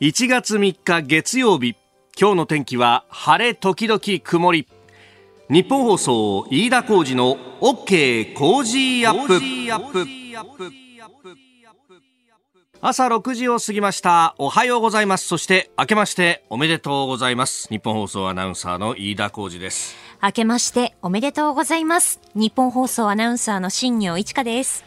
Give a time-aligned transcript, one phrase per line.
[0.00, 1.76] 1月3日月曜日
[2.18, 4.66] 今日の天気は晴れ時々曇り。
[5.50, 9.36] 日本放送飯田浩二の OK 工事アップ。
[12.80, 14.34] 朝6時を過ぎました。
[14.38, 15.26] おはようございます。
[15.26, 17.68] そして明けましておめでとうございます。
[17.68, 19.94] 日本放送アナウンサーの飯田浩二です。
[20.22, 22.22] 明けましておめでとうございます。
[22.34, 24.82] 日本放送アナウンサーの新業一華です。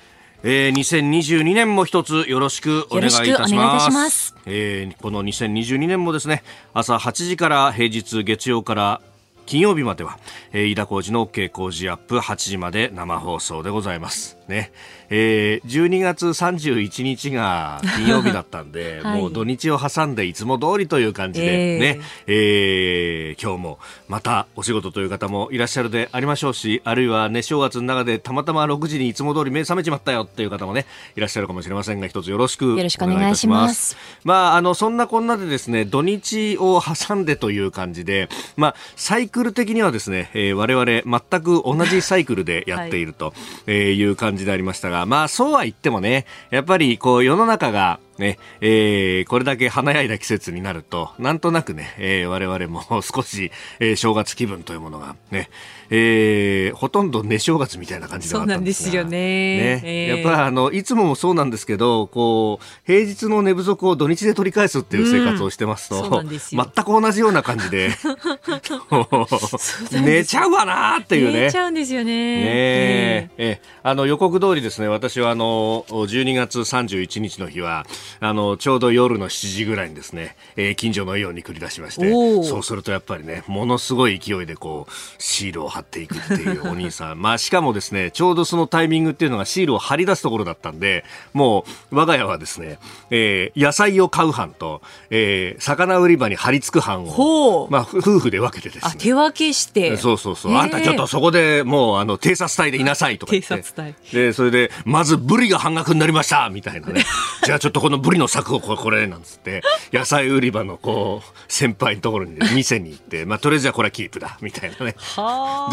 [0.46, 3.92] えー、2022年も一つよろしくお願いいたします。
[3.92, 4.36] ます。
[4.46, 6.43] えー、この2022年もですね
[6.73, 9.02] 朝8時から平日月曜から
[9.46, 10.19] 金曜日までは、
[10.52, 14.38] えー、飯田浩二の OK 工事アップ8時まで生放送でございます。
[14.50, 14.74] ね
[15.16, 33.95] えー、12月31日が金曜日だったんで、 はい、もう土日を挟んでいつも通りという感じでね、えー、えー、今日もまたお仕事という方もいらっしゃるでありましょうし、あるいはね、正月の中でたまたま6時にいつも通り目覚めちまったよっていう方もね、いらっしゃるかもしれませんが、一つよろしくお願いいたします。
[34.23, 40.86] まあ、あの、そんなこんなでですね、土日を挟んでという感じで、まあ、サイクル的にはですね、えー、我々
[41.30, 43.33] 全く同じサイクルでやっていると
[43.70, 55.49] いう感じでありましたが、まあそうは言ってもね、やっぱりこう世の中がね、えー、これだけ華やいだ季節になると、なんとなくね、えー、我々も少し、えー、正月気分というものがね、
[55.95, 59.77] えー、ほとんど寝正月みたいな感じではあったんですそうなんですよね。
[59.77, 59.81] ね。
[59.83, 67.91] えー、やっぱりあの、いつももそうなんですけど、こう、平日の寝不足を土日で取り返すっていう生活をしてますと、うん、す全く同じような感じで、
[70.03, 71.41] 寝ちゃうわなっていうね。
[71.41, 72.05] 寝ちゃうんですよね。
[72.05, 73.30] ねえ。
[73.30, 73.61] ー、え。
[73.64, 77.86] ー、あの、予告通りですね、私はあの、12月31日の日は、
[78.19, 87.20] あのちょうど夜の7時ぐらいにですね、えー、近所のイオンに繰り出しましてそうするとやっぱりねものすごい勢いでこうシールを貼っていくっていうお兄さん。
[87.22, 92.80] まあしかもですねちょうどそのタイミングっていうのがシールを貼り出すところだったんでもう我が家はですね、
[93.12, 98.95] えー、野菜を買う班と、えー、魚売り場に貼り付く班をまあ夫婦で分けてですね。
[98.98, 99.98] 手分けして。
[99.98, 103.95] そうそうそう、あんたちょっとそこでもうあの偵察隊でいなさいとか偵察隊。
[104.11, 107.04] でそれでまずブリが半額になりましたみたいなね。
[107.43, 109.61] じゃあちょっとこのブリの柵をこれこれなんつって
[109.92, 114.95] 野菜売り場のこう先輩のところに、ね、店に行ってまあとりあえずはこれはキープだみたいなね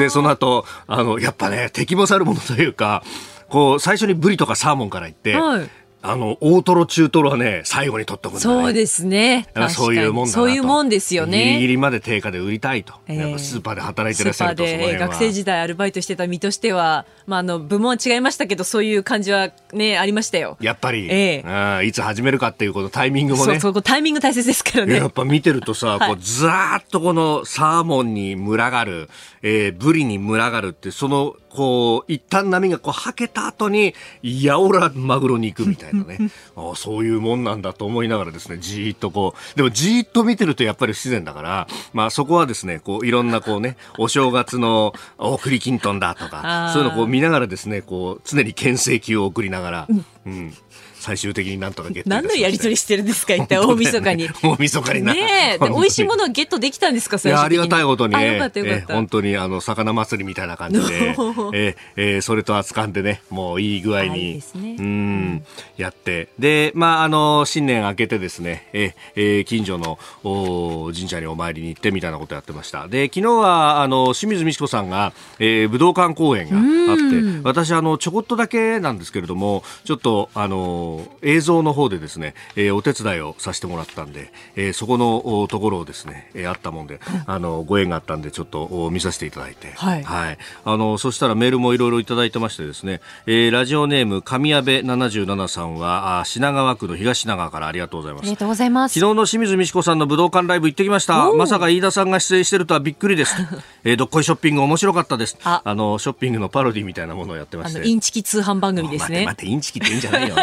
[0.01, 3.05] でその後あのやっぱね敵も去るものというか
[3.49, 5.69] こう最初にブリとかサーモンからいって、はい。
[6.03, 9.49] あの、大トロ、中トロはね、最後に取っとくんだ、ね、そうですね。
[9.69, 11.45] そういうもんだそういうもんですよね。
[11.45, 12.95] ギリギリまで定価で売りたいと。
[13.07, 20.57] えー、スーパーで働いてらっしゃると、スーパーで学生時代アルバイトしてた身としては、まあ、あの、部門は違いましたけど、そういう感じはね、ありましたよ。
[20.61, 23.61] やっぱり、えー、あいつ始めるかっていうこと、タイミングもね。
[23.61, 24.97] そう、タイミング大切ですからね。
[24.97, 29.11] やっぱ見てるとさ、 はい、こう、ずーっとこのサーモンに群がる、
[29.43, 36.31] えー、ブリに群がるって、その、こう、一旦波がこう、はけた後に、やおらマグロに行くみたいなね。
[36.57, 50.55] あそういうもんなんだと思いながらですね、じーっとこう、でもじーっと見てるとやっぱり不自然だから、まあそこはですね、こう、いろんなこうね、お正月の送りきんとんだとか、そういうのをこう見ながらですね、こう、常に牽制球を送りながら、うん、うん
[51.01, 55.15] 最終的になんとかゲット何のやり取りしてるんですか一体大晦日に、大晦日にな。
[55.15, 55.69] ねえ。
[55.69, 58.15] 美味しいものをゲットできたんですか最初ありがたいことに。
[58.15, 61.17] ねえ本当にあの魚祭りみたいな感じで。
[61.55, 65.45] ええー、それと扱んでねもういい具合に、ね、うん。
[65.79, 66.29] やって。
[66.39, 72.89] でまああの新年明けてですねええー、近所のお神社にお参りに行ってみたいなことやってました。
[72.89, 80.90] で昨日はあの清水美智子さんが、えー、武道館公演があって私あのちょこっとだけなんですけれどもちょっとあの
[81.23, 98.23] 映像の方でですね、えー、お手伝いをさせてもらったんで、えー、そこのところをですね、えー、あったもんで、あのご縁があったんでちょっと見させていただいて、はい、はい、あのそしたらメールもいろいろいただいてましてですね、えー、ラジオネーム神谷部77さんはあ品川区の東品川からありがとうございます。
[98.23, 98.99] ありがとうございます。
[98.99, 101.33] 昨日の清水美智子さんの武道館ライブ行ってきました。
[101.33, 103.35] まさか飯田さんが出演してるとはびっくりです。
[103.85, 105.37] えー、どっこいショッピング面白かったです。
[105.45, 107.87] ああのショッピングのパロディみたいなものをやってまして。
[107.87, 109.25] インチキ通販番組ですね。
[109.27, 110.35] 待って待ってインチキっていいんじゃないよ。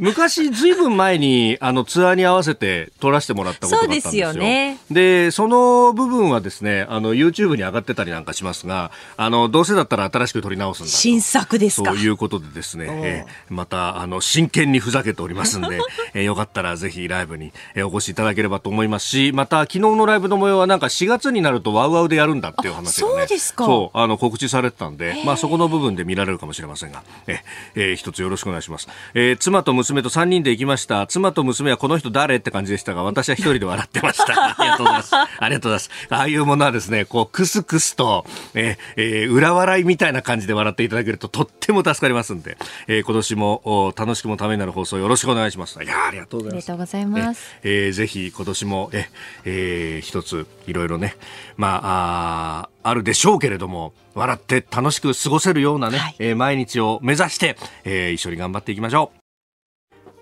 [0.00, 4.28] 昔ずいぶん前にあのツアーに合わせて撮らせてもらったことがあったんですよ。
[4.28, 4.78] そうですよね。
[4.90, 11.90] で、その部分はですね、あの YouTube に上がってたりなんかしますが、あのどうせだったら新しく撮り直すんだ新作ですか。
[11.90, 15.78] ということでですね、えー、またあの真剣にふざけておりますんで、
[16.14, 23.66] えー、よかったらぜひライブに、えー、お越しいただければと思いますし、また昨日のライブの模様はなんか4月になるとワウワウでやるんだっていう話がね、そうですか。
[23.66, 27.38] そうあの告知されてたんで、まあそこの部分で見られるかもしれませんが、えー、
[27.74, 28.88] えー、一つよろしくお願いします。
[29.12, 31.06] えー、妻と娘娘と3人で行きました。
[31.06, 34.56] 妻と娘はこの人誰って感じでしたが、私は一人で笑ってました。
[34.60, 35.14] ありがとうございます。
[35.14, 36.08] ありがとうございます。
[36.10, 42.56] ああいうものはですね、こう、クスクスと、えー、えー、裏笑いみたいな感じで笑っていただけるととっても助かりますんで、
[42.86, 45.82] えー、今年も楽しくもためになる放送よろしくお願いします。
[45.82, 46.64] いやありがとうございます。
[46.64, 47.56] ありがとうございます。
[47.62, 49.10] えー、ぜひ今年も、え、
[49.44, 51.16] えー、一ついろいろね、
[51.56, 59.19] まあ、ああるでしょうけれども、笑って楽しく過ごせるようなね、はい、えー、毎日を目指して、えー、一緒に頑張っていきましょう。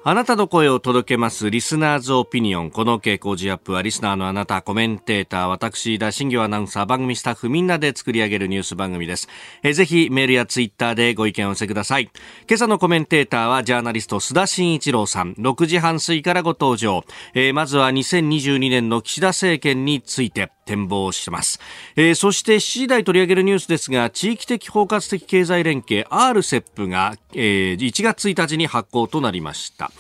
[0.04, 2.70] あなたの声を届けますリスナーズオピニオン。
[2.70, 9.28] この傾向ジアップはリスナーのあなた、コメンテーター、私、田新業アナウンサー、番組スタッフみんなで作り上げるニュース番組です。
[9.64, 12.04] えぜひメールやツイッターでご意見をお寄せください。
[12.48, 15.34] 今朝のコメンテーターはジャーナリスト須田慎一郎さん。
[15.34, 17.04] 6時半過ぎからご登場。
[17.34, 20.52] えー、まずは2022年の岸田政権について。
[20.68, 21.58] 展望してます、
[21.96, 29.90] えー、そして7時台取り上げるニュースですが地域的包括的経済連携 RCEP が、えー、1月1日に発行となりました。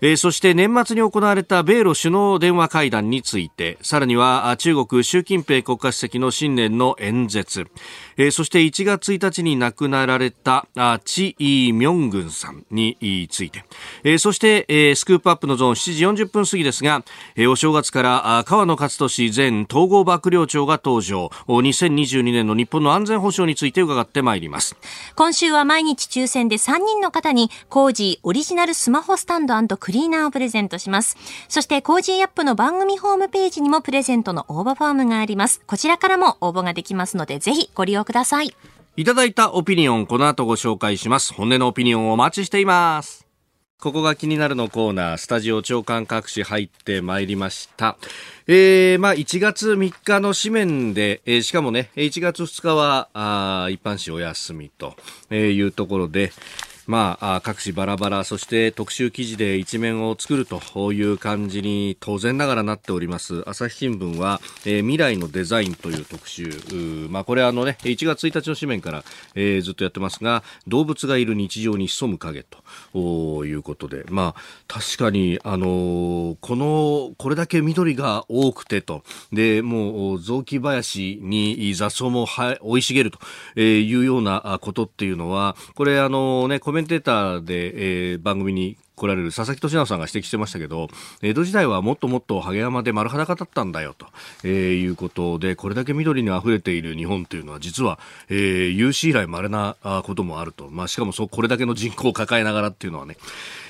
[0.00, 7.66] えー、そして年末に行われた米ロ首脳電話会談についてさらには中国習近平国家主席の新年の演説。
[8.18, 13.64] えー、そして1月1日に亡くなられたあチ・イ・ミョングンさんについて、
[14.04, 17.04] えー、そして、えー、スクープアップのゾーン7時40分過ぎですが、
[17.36, 21.30] えー、お正月から河野克俊前統合幕僚長が登場。
[21.46, 24.76] 2022年の日本の安全保障について伺ってまいります。
[25.14, 31.16] 今週は毎日抽選で3人の方に Cozy オリジナルスマホスタンドクリーナーをプレゼントします。
[31.48, 35.60] そして Cozy up の番組ホームページにもプレゼントの応募フォームがあります。
[35.66, 38.54] こちらからも応募ができますのでぜひご利用ください。
[38.96, 41.34] いただいたオピニオン、この後ご紹介します。
[41.34, 43.26] 本音のオピニオンをお待ちしています。
[43.78, 47.96] ここが気になるのコーナー、スタジオ長官各紙入ってまいりました。
[48.48, 54.96] えー、まあ、1月3日の紙面で、えー、しかもね、1月2日は、あ一般紙お休みと
[55.30, 56.32] いうところで、
[56.88, 63.42] まあ、各紙バラバラ、そして特集記事で一面を作るという感じに当然ながらなっております。
[63.46, 66.48] 朝日新聞は、えー、未来のデザインという特集。
[67.10, 69.04] まあ、これあのね、1月1日の紙面から、
[69.34, 72.42] えー、ずっとやってますが、動物がいる日常に潜む影
[72.94, 90.88] ということで、まあ、確かに、あのー、この、これだけ緑が多くてと、で、もう、雑木林に雑草も生い茂るというようなことっていうのは、これあのね、コメメンテーターで、えー、番組に来られる佐々木俊直さんが指摘してましたけど
[91.22, 94.06] 江戸時代はもっともっと萩山で丸裸だったんだよと、
[94.44, 97.98] えー、いうことでこれだけ緑に溢れている日本というのは実は、
[98.28, 103.16] えー、有史以来稀なこともあると、まあ、しかもそこれだけの人口を抱えながらっていうのはね、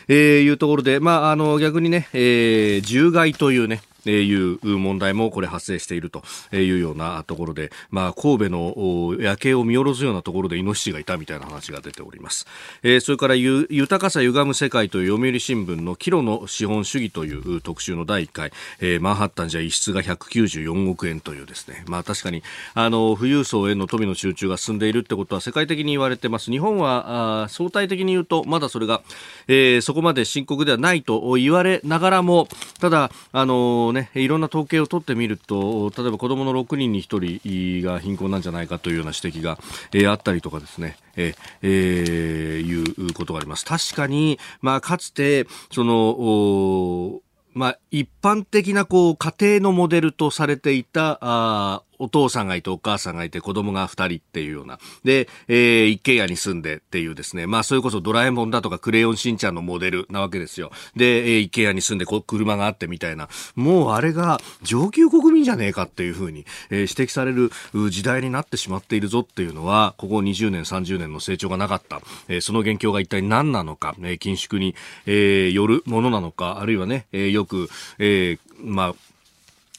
[0.08, 6.22] えー、いうところで、まあ、あの逆にね、えー、獣害というねいう問題もこれ発生していると
[6.52, 12.46] いうようなところで、まあ、神戸の夜景を見下ろすようなところでイノシシがいたみたいな話が出ております。
[12.82, 22.42] えー、それから豊かさ歪む世界という読売新聞のキロの資本主義という特集の第1回、えー、マンハッタンじゃ一室が194億円というですね、まあ確かに
[22.74, 26.50] あの富裕層への富の集中が進んでいるってことは世界的に言われてます。
[26.50, 29.02] 日本はあ相対的に言うとまだそれが、
[29.46, 32.48] えー、そこまで深刻ではないと言われながらも、
[32.80, 39.58] ただ、あのね、いろんな統計を取ってみると、例えば子供の6人に1人が貧困なんじゃないかというような指摘が、
[39.92, 43.64] えー、あったりとかですね、え、えー、いうことがあります。
[43.64, 47.20] 確かに、まあ、かつて、その、
[47.54, 54.78] まあ、一般的なこう家庭のモデルとされていたあお父さんがいてお母さんがいて子供が二人っていうような。
[55.04, 57.46] で、えー、一軒家に住んでっていうですね。
[57.46, 60.70] まあ、それこそドラえもんだとかクレヨンしんちゃんのモデルなわけですよ。
[60.96, 63.28] で、えー、一軒家に住んでこ車があってみたいな。
[63.54, 67.50] もうあれが上級国民じゃねえかっていうふうに、えー、指摘される
[67.90, 72.00] 時代になってしまっているぞっていうのは、ここ20年、30年の成長がなかった。
[72.28, 74.74] えー、その元凶が一体何なのか、えー、緊縮に、
[75.06, 78.94] えー、よるものなのか、あるいはね、え、よく、え、まあ、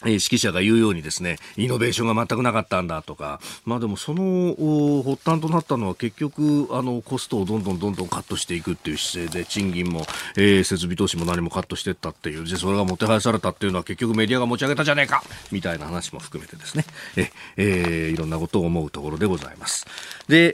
[0.06, 4.56] え指揮者が言うようにですね、イノベーションが全くなかったんだとか、まあでもその
[5.04, 10.06] 発端となったのは結局、あの、コストをどんどんどんどんカットしていくっていう姿勢で、賃金も、
[10.38, 16.86] えー、設備投資も何もカットしていったっていう、で、それがもてはやされたっていうのは結局メディアが持ち上げたじゃねえかみたいな話も含めてですね、
[17.18, 19.86] え、えー、いろんなことを思うところでございます。
[20.28, 20.54] で、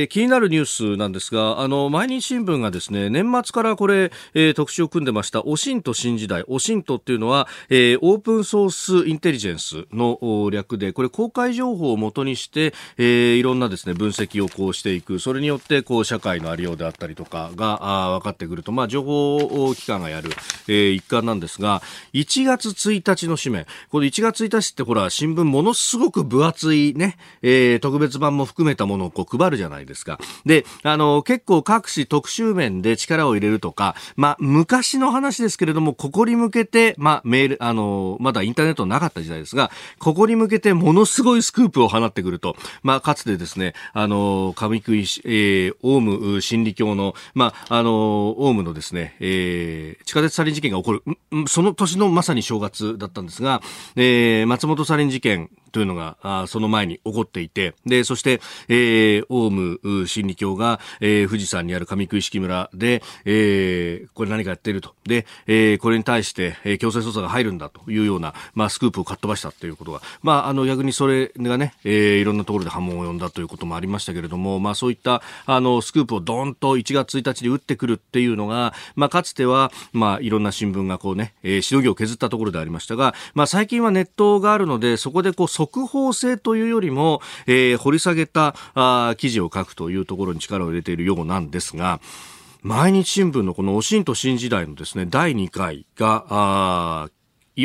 [0.00, 6.44] えー、気になるニュースなんですが、あの、毎日新聞がですね、年末からこれ、えー、特集を組んでました、オシント新時代。
[6.46, 15.18] オシントっていうのは、えー、オープンソーススインテリジェンスの略で、これ公開情報をもとにして、えー、いろんなですね、分析をこうしていく。
[15.18, 20.30] それによって、こう、社会のありようであったりとかが、あ分かってくると、まあ、情報機関がやる、
[20.68, 23.66] えー、一環なんですが、1月1日の紙面。
[23.90, 30.20] これ1月1日ってほら、新聞ものすごく分厚いね、えー、特別版も含めたものをこう配るじゃないですか。
[30.44, 51.02] で、あの、結構各紙特集面で力を入れるとか、まあ、昔の話ですけれども、ここに向けて、まあ、メール、あの、まだインターネットなかった時代ですが、ここに向けてものすごいスクープを放ってくると、まあ、かつてですね、あの、神食い、えー、オウム真理教の、まあ、あの、オウムのですね、えー、地下鉄サリン事件が起こる、
[51.48, 53.62] その年のまさに正月だったんですが、
[53.96, 64.94] えー、松本サリン事件というのが、あその前に起こっていて、で、そして、えー、オウム真理教が、えー、富士山にある上食い式村で、えー、これ何かやっていると。
[65.04, 92.00] で、えー、これに対して、えー、強制捜査が入るんだというような、まあ、スクープをかっ飛ばしたということが、まあ、あの、逆にそれがね、えー、いろんなところで波紋を呼んだということもありましたけれども、まあ、そういった、あの、スクープをドーンと1月1日に打ってくるっていうのが、まあ、かつては、まあ、いろんな新聞がこうね、えー、しのぎを削ったところでありましたが、まあ、最近はネットがあるので、そこでこう、速報性というよりも、えー、掘り下げたあ記事を書くというところに力を入れているようなんですが、
[92.62, 97.08] 毎日新聞のこのおしんと新時代のですね、第2回が、あ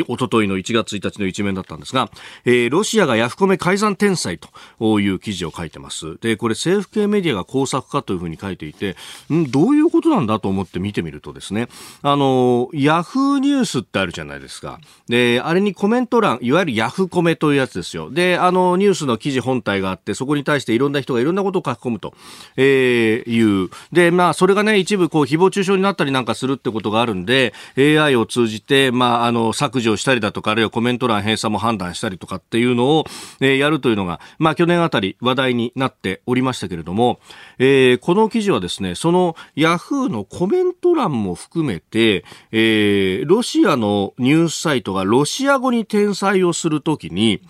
[0.08, 2.10] おとといの1月1日の一面だったんですが、
[2.44, 6.18] えー、ロシアがヤフコメ改ざん天才という記事を書いてます。
[6.20, 8.96] で、これ政府系メディアが工作かというふうに書いていて、
[9.32, 11.68] んどういうことなんだと思って見てみるとですね、
[12.02, 14.80] あの、ヤフーニュースってあるじゃないですか。
[15.08, 18.10] で、あれにコメント欄、いわゆるヤフコメというやつですよ。
[18.10, 22.14] で、あの、ニュースの記事本体があって、そこに対していろんな人がいろんなことを書き込むと、
[22.56, 23.70] えー、いう。
[23.92, 33.04] で、まあ、それがね、一部こう、誹謗中傷になったりなんかするってことがあるんで、AI を通じて、まあ、あの、削除をしたりだとか、あるいはコメント欄閉鎖も判断したりとかっていうのを、
[33.40, 37.20] え、やるというのが、まあ去年あたり話題になっておりましたけれども、
[37.58, 47.42] えー、この記事はですね、そのヤフーのコメント欄も含めて、えー、ロシアのニュースサイトがロシア語に転載をするときに、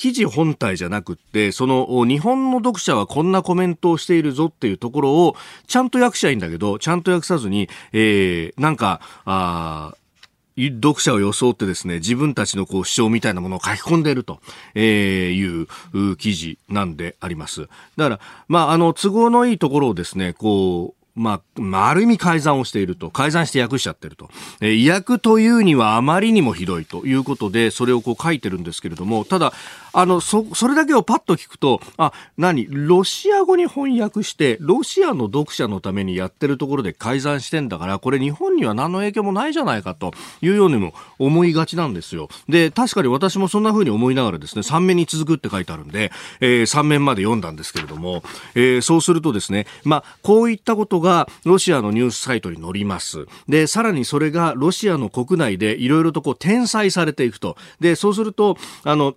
[0.00, 9.92] 記事本体じゃなくって、その日本の読者はこんなコメントをしているぞっていうところをちゃんと訳しゃいいんだけど、ちゃんと訳さずに、えー、なんか、あ
[10.56, 14.40] 読者を装ってですね、自分たちのこう主張みたいなものを書き込んでいると、
[14.74, 17.68] えいう記事なんであります。
[17.96, 23.10] だから、まあ、あの、都合のいいところをですね、こう、まあ、まあ、ある意味改ざんをしていると。
[23.10, 24.30] 改ざんして訳しちゃってると。
[24.60, 29.52] えー、訳というにはあまりにもひどいということで、それをこう書いてるんですけれども、ただ、
[29.92, 32.66] あの、そ、それだけをパッと聞くと、あ、何？
[32.70, 42.28] ロシア語に翻訳して、ロシアの読者のためにやってるところで改ざんしてんだから、これ日本には何の影響もないじゃないかというようにも思いがちなんですよ。
[42.48, 48.22] で、確かに私もそんな風に思いながらですね、3面に続くって書いてあるんで、えー、3面まで読んだんですけれども、
[48.54, 53.26] えー、そうするとですね、まあ、こういったことがロシアのニュースサイトに載ります。
[53.48, 57.56] で、さらにそれがロシアの国内でいろいろとこう転載されていくと。
[57.80, 59.14] で、そうすると、あの、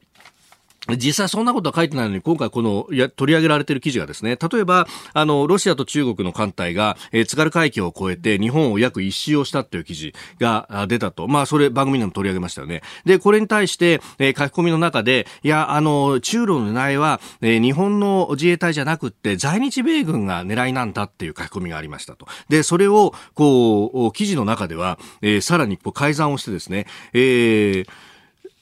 [0.89, 11.27] 実際そんなことは書いてないのに、今回このや取り上げられている記事がですね、例えば、あの、ロシアと中国の艦隊が、えー、津軽海峡を越えて日本を約一周をしたっていう記事が出たと。
[11.27, 12.81] まあ、それ番組でも取り上げましたよね。
[13.05, 22.27] で、これに対して、えー、書き込みの中で、いや、あの、中路の狙いは、えー、日本の自衛隊じゃなくって、在日米軍が狙いなんだっていう書き込みがありましたと。
[22.49, 27.87] で、それを、こう、記事の中では、えー、さらにこう改ざんをしてですね、えー、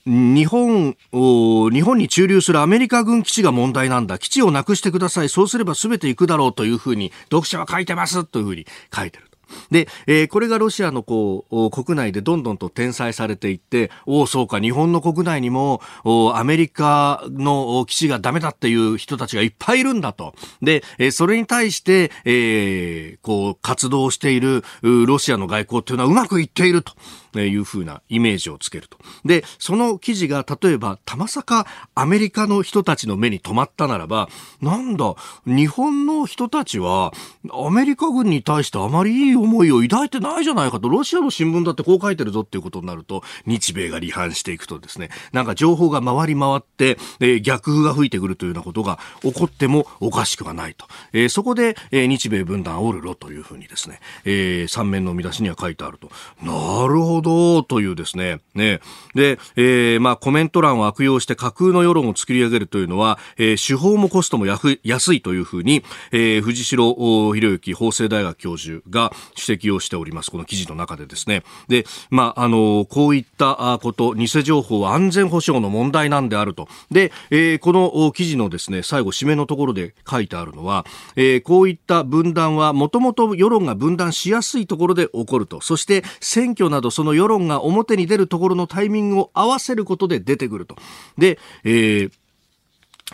[0.06, 4.18] 日本を、日本に駐留するアメリカ軍基地が問題なんだ。
[4.18, 5.30] 基地をなくしてください。
[5.30, 9.32] そうすれば全て行くだろうというふうに、読者は書いてますというふうに書いてる。
[9.70, 20.34] で、えー、これがロシアのこう、国内でどんどんと転載されていって、おお、そうか、日本の国内にも、おアメリカの基地がダメだっていう人たちがいっぱいいるんだと。
[20.62, 26.94] で、えー、それに対して、えー、こう、活動しているロシアの外交っていうのはうまくいっていると。
[27.40, 28.98] いうふうなイメージをつけると。
[29.26, 34.30] で、その記事が例えば、たまさかアメリカの人たちの目に留まったならば、
[34.62, 37.14] なんだ、日本の人たちは
[37.52, 50.88] アメリカ軍に対してあまりいい思いを抱いてないじゃないかと、ロシアの新聞だってこう書いてるぞっていうことになると、日米が離反していくとですね、なんか情報が回り回って、えー、逆風が吹いてくるというようなことが起こってもおかしくはないと。
[51.14, 56.10] えー、そこで、えー、日米分断煽るろというふうにですね、えー、三面の見出しには書いてあると。
[56.42, 58.82] なるほどほどというですね、ね、
[59.16, 70.32] で、えー、まあコメント欄を悪用して架空の世論を作り上げるというのは、えー、手法もコストも安いというふうに、えー、藤代博之法政大学教授が指摘をしております。
[70.32, 71.44] この記事の中でですね。
[71.68, 76.68] で、まあ、あの、こういったこと、偽情報は安全保障の問題なんであると。
[76.90, 80.86] で、えー、この記事のですね、最後、締めのところで書いてあるのは、
[81.16, 85.62] えー、こういった分断は、もともと世論が分断しやすいところで起こると。
[85.62, 90.76] そして、選挙などそのの世論が表に出るところのタイミングを合わせることで出てくると。
[91.18, 92.12] で、えー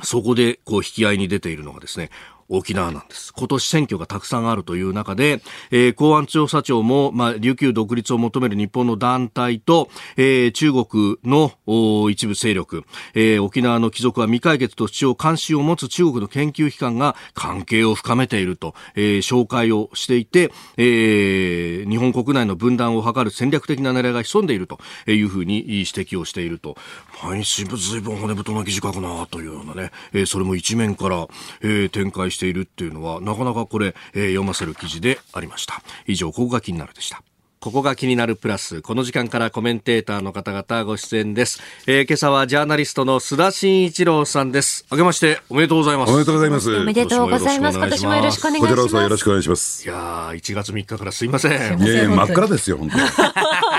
[0.04, 2.12] そこでこう引き合いに出ているのがですね、
[2.50, 3.34] 沖縄なんです。
[3.34, 26.76] 今年選挙がたくさんあるという中で、えー、公安調査庁も、まあ、琉球独立を求める日本の団体と、えー、中国の一部勢力、えー、沖縄の貴族は未解決と主張関心を持つ中国の研究機関が関係を深めていると、えー、紹介をしていて、えー、日本国内の分断を図る戦略的な狙いが潜んでいるというふうに指摘をしていると。
[27.24, 31.28] 毎日ずいぶん骨太な記事書くなというようなね、えー、それも一面から、
[31.62, 35.82] えー、展開してしているっていうのは、なかなかこれ、えー、読ませる記事でありました。
[36.06, 37.22] 以上、ここが気になるでした。
[37.60, 38.84] ここが気になるプラス。
[38.84, 41.60] この時間からコメンテーターの方々ご出演です。
[41.88, 44.86] えー、今朝はジャーナリストの須田慎一郎さんです。
[44.92, 46.12] あけましておめでとうございます。
[46.12, 46.78] おめでとうございます。
[46.78, 47.78] おめでとうございます。
[47.80, 48.62] 今年もよろしくお願いします。
[48.62, 49.86] こちらこそよろしくお願いします。
[49.86, 51.82] いやー、1月3日からすいません。
[51.82, 52.98] いやいや、真っ暗ですよ、本当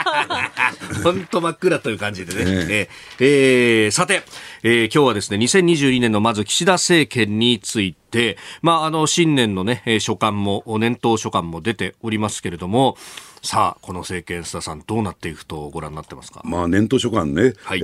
[1.03, 2.51] 本当真っ暗という感じでね。
[2.69, 4.23] えー、えー、さて、
[4.63, 12.97] えー、今日はですね、2022年のまず岸田政権について、まあ、あの、新年のね、書簡も、年頭書簡も出ておりますけれども、
[13.41, 16.43] さあ、この政権、須田さん、どうなっていくとご覧になってますか？
[16.45, 17.83] まあ、年頭書簡ね、はい、え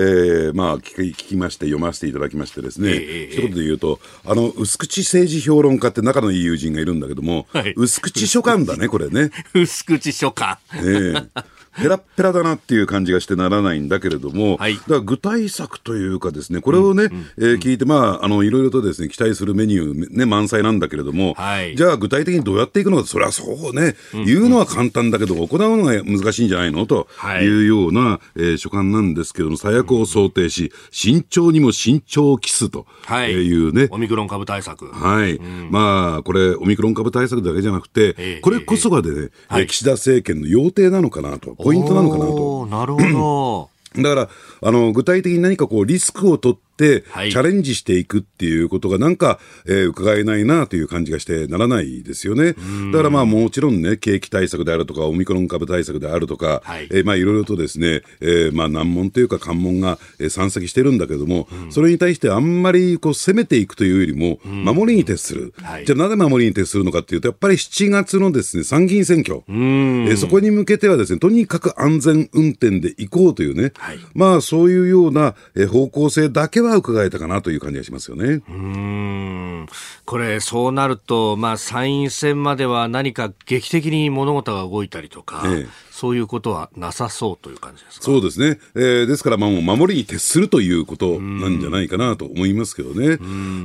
[0.51, 9.31] ー、まあ聞き、聞きまして、読ませていただきましてですね、えー、一言で言うと、あの、薄口政治評論家って仲のいい友人がいるんだけども、はい、薄口書簡だね、これね。
[9.55, 10.59] 薄口書簡。
[10.75, 11.29] ええー
[11.77, 26.87] ペラペラだなっていう感じがしてならないんだけれども、はい、だから具体策というかですね、これをね、うんうん、えー、聞いて、まあ、あの、いろいろとですね、期待するメニュー、ね、満載なんだけれども、はい、じゃあ具体的にどうやっていくのか、それはそうね、言うのは簡単だけど、行うのが難しいんじゃないの？
[26.87, 27.09] と
[27.41, 27.55] い。
[27.55, 33.53] うような、はい、えー、所感なんですけども、最悪を想定し、慎重にも慎重を期すとい。
[33.53, 34.87] うね、オミクロン株対策。
[34.87, 35.37] はい。
[35.37, 42.67] うん、まあ、これ、オミクロン株対策だけじゃなくて、えー、これこそがでね、えー、岸田政権の要諦なのかなと、ポイントなのかなと。
[42.67, 44.03] なるほど。
[44.03, 44.29] だか
[44.61, 46.64] ら、あの、具体的に何かこう、リスクを取って、
[47.11, 52.55] はい、チャレンジしていくっていうことがなんか、えー、伺えないなという感じがしてならないですよね。
[52.93, 65.55] だからまあもちろんね、景気対策であるとか、オミクロン株対策であるとか、はい、えー、まあいろいろとですね、えー、まあ難問というか関門が、えー、山積してるんだけども、うん、それに対してあんまりこう攻めていくというよりも、守りに徹する。
[65.63, 78.43] はい、じゃあなぜ守りに徹するのかっていうと、やっぱり7月のですね、参議院選挙、えー、そこに向けてはですね、とにかく安全運転でいこうというね、はい、まあそういうような、えー、方向性だけは伺えたかなという感じがしますよね。
[78.49, 79.67] うん
[80.05, 88.05] これ、そうなると、まあ、参院選までは何か劇的に物事が動いたりとか、ええ、そういうことはなさそうという感じですか？
[88.05, 93.17] そうですね、えー、ですから、まあ、もう守りに徹するということなんじゃないかなと思いますけどね、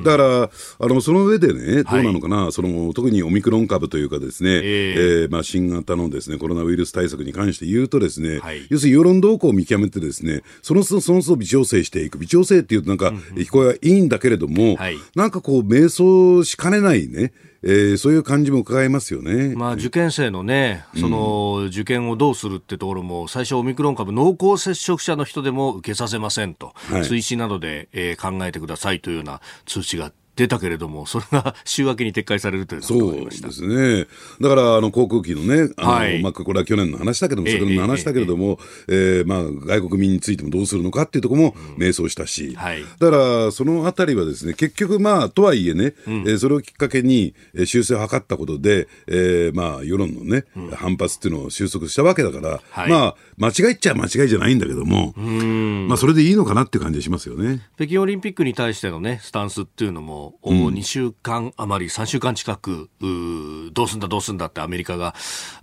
[0.04, 0.50] だからあ
[0.88, 17.34] のその上でね、どうなのかな、はい、その特にオミクロン株というか、ですね、えー、えー、まあ、新型のですねコロナウイルス対策に関して言うと、ですね、はい、要するに世論動向を見極めて、ですねその都度その都度微調整していく、微調整っていうと、なんか、聞こえはいいんだけれども、はい、なんかこう、迷走しかねないね。
[17.62, 34.08] えー、そういう感じも伺えますよね、まあ、受験生のね、その受験をどうするってところも、最初、オミクロン株、濃厚接触者の人でも受けさせませんと、はい、追試などで、えー、考えてくださいというような通知が出たけれども、それが 週明けに撤回されるというそうですね。
[34.40, 57.62] だから、あの、航空機のね、あの、はい、まあ、これは去年の話だけども、昨年の話だけれども、えー、えー、まあ、外国民についてもどうするのかっていうところも迷走したし、うんはい、だから、そのあたりはですね、結局、まあ、とはいえね、うん、えー、それをきっかけに、えー、修正を図ったことで、えー、まあ、世論のね、うん、反発っていうのを収束したわけだから、はい、まあ、間違いっちゃ間違いじゃないんだけども、まあ、それでいいのかなっていう感じがしますよね。
[57.76, 65.14] 北京オリンピックに対してのね、スタンスっていうのも、うん、2週間余り、3週間近く、うどうすんだ、どうすんだってアメリカが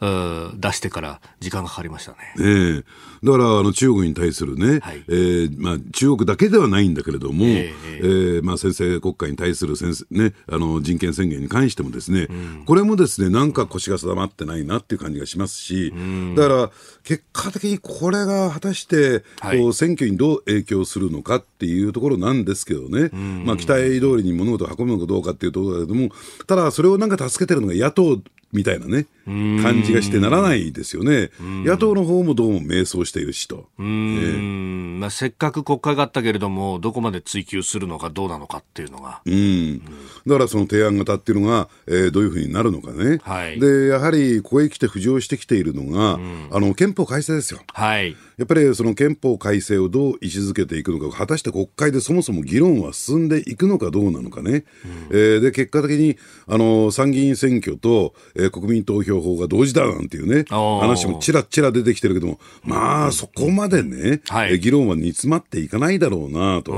[0.01, 2.19] 出してから時間がかかりましたね。
[2.39, 2.85] ええー、
[3.27, 16.71] だからあの中国に対するね、はい、えー、まあ、中国だけではないんだけれども、えー、えー、まあ、先制国家に対する先生、ね、あの人権宣言に関してもですね、うん、これもですね、なんか腰が定まってないなっていう感じがしますし、うん、だから
[17.03, 26.11] 結果的にこれが果たして、こう選挙にどう影響するのかっていうところなんですけどね、うん、まあ、期待通りに物事を運ぶのかどうかっていうところだけども、
[26.47, 28.21] ただそれをなんか助けてるのが野党
[28.53, 31.31] みたいなね、感じがしてならないですよね。
[31.41, 33.69] 野党の方もどうも迷走しているしと。
[33.79, 39.21] うん、まあ、せっかく国会があったけれども、どこまで追及するのかどうなのかっていうのが。
[39.25, 39.83] うん。
[40.27, 43.19] だからその提案型っていうのが、えー、どういうふうになるのかね。
[43.23, 46.19] はい、で、やはりここへ来て浮上してきているのが、
[46.51, 47.61] あの、憲法改正ですよ。
[47.73, 48.17] はい。
[48.37, 54.65] やっぱりその憲法改正をどう位置づけていくのか、果たして国会でそもそも議論は進んでいくのかどうなのかね。
[55.11, 66.73] うん、えー、で、結果的に、あの、参議院選挙と、えー、国民投票法が同時だなんていうね、話もちらちら出てきてるけども、まあ、そこまでね、はい、議論は煮詰まっていかないだろうな、と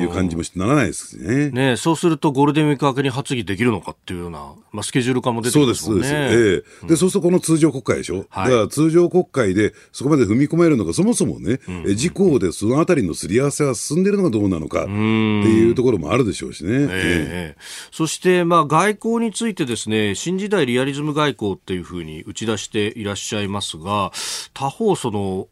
[0.00, 1.50] いう感じもしてならないですね。
[1.50, 6.06] ねそうするとゴールデンウィーク明けに発議できるのかっていうような、まあ、スケジュール感も出てきますもんね。
[6.08, 6.82] そうです、そうです。
[6.82, 8.26] ええー、で、そうするとこの通常国会でしょ？
[8.28, 16.86] はい、だから通常国会でそこまで踏み込めるのか、そもそもね、うん、自公でそのあたりのすり合わせは進んでるのかどうなのかっていうところもあるでしょうしね。
[16.90, 24.12] えー、そして、まあ、外交についてですね、新時代リアリズム外交っていうふうに打ち出していらっしゃいますが、
[24.54, 25.48] 他方、その、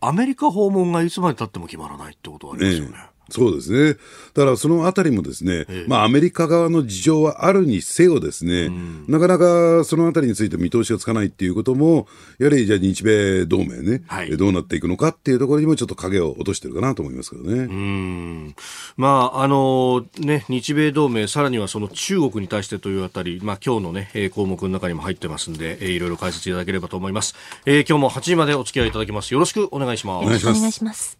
[0.00, 2.92] アメリカ訪問がいつまでたっても決まらないってことはありますよね。
[2.96, 3.98] えそうですね。
[4.34, 12.06] だからそのあたりもですね、ええ、まあアメリカ側の事情はあるにせよですね、うん、なかなかそのあたりについて見通しがつかないっていうことも、
[12.38, 17.52] やはりじゃあ日米同盟ね、はい、どうなっていくのかっていうところにもちょっと影を落としてるかなと思いますけどね。
[17.52, 18.54] うん。
[18.96, 27.34] まあ、あのね、日米同盟、さらにはその中国に対してというあたり、まあ今日のね、項目の中にも入ってますんで、えー、いろいろ解説いただければと思います。
[27.66, 29.32] えー、今日も8時までお付き合いいただきます。
[29.34, 30.24] よろしくお願いします。
[30.24, 31.19] お願いします。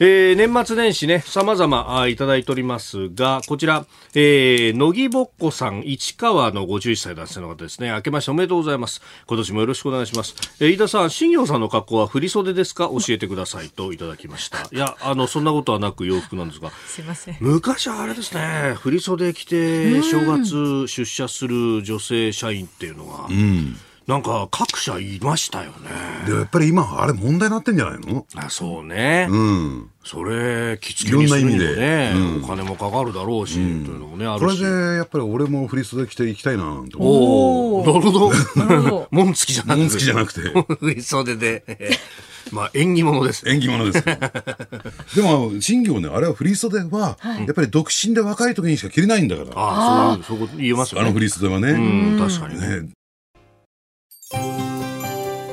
[0.00, 7.90] えー、年末年始ね、様々いただいておりますが、こちら、えー、乃木ぼっこさん、市川の51歳男性の方ですね。
[7.90, 9.00] 明けましておめでとうございます。
[9.26, 10.34] 今年もよろしくお願いします。
[10.58, 12.88] えー、飯田さん、新業さんの格好は振袖ですか？
[12.88, 14.62] 教えてくださいといただきました。
[14.72, 16.72] いや、あの、そんなことはなく洋服なんですが。
[16.86, 17.36] すいません。
[17.40, 25.76] 昔はあれですね、振袖着て正月出社する女性社員っていうのは、うんなんか各社いましたよね。
[26.26, 28.26] でやっぱり今、あれ問題になってんじゃないの？
[28.36, 29.26] あそうね。
[29.30, 29.90] うん。
[30.04, 34.58] それ、きつけにするにもね、うん、お金もかかるだろうし、うん、というのもね、あるし。
[34.58, 38.30] これで、やっぱり俺も振り袖着ていきたいななんておおなるほど。
[38.56, 39.08] なるほど。
[39.12, 39.80] 門付きじゃなくて。
[39.80, 40.40] 門付きじゃなくて。
[40.76, 41.98] 振り袖で。
[42.52, 43.48] まあ、縁起物です。
[43.48, 44.04] 縁起物です。
[45.16, 49.50] でも、新業ね、あれは振り袖は、やっぱり独身で若い時にしか着れないんだから。
[49.54, 51.06] ああ、そう、そう言えますよね。
[51.06, 51.70] あの振り袖はね。
[51.70, 52.90] うん、確かにね。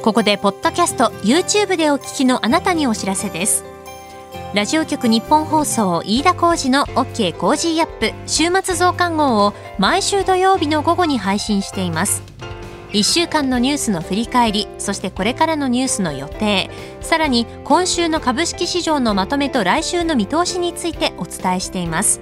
[0.01, 3.63] ここでポッドキャスト YouTube でお聞きのあなたにお知らせです。
[4.55, 12.23] ラジオ局ニッポン放送飯田浩司の OK Cozy up 週末増刊号を毎週土曜日の午後に配信しています。
[12.93, 22.21] 1週間のニュースの振り返りそしてこれからのニュースの予定さらに今週の株式市場のまとめと来週の見通しについてお伝えしています。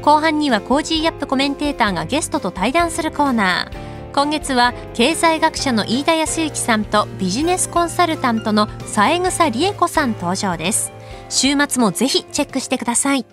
[0.00, 3.95] 後半には Cozy up コメンテーターがゲストと対談するコーナー。
[4.16, 10.90] 今月は経済学者の飯田康之さんとビジネスコンサルタントの三枝理恵子さん登場です。
[11.28, 13.26] 週末もぜひチェックしてください。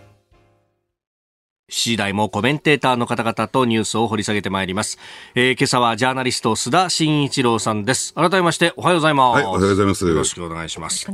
[1.69, 5.00] 次第もコメンテーターの方々とニュースを掘り下げてまいります、
[5.36, 8.13] えー、今朝はジャーナリスト須田慎一郎さんです。
[8.13, 10.06] 改めましておはようございます、はい、おはようございます。
[10.06, 11.08] よろしくお願いします。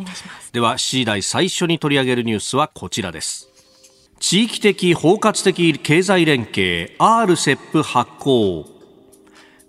[0.51, 3.47] では次第最初に取り上げるニュースはこちらです。
[4.19, 8.78] 地域的包括的経済連携 RCEP 発行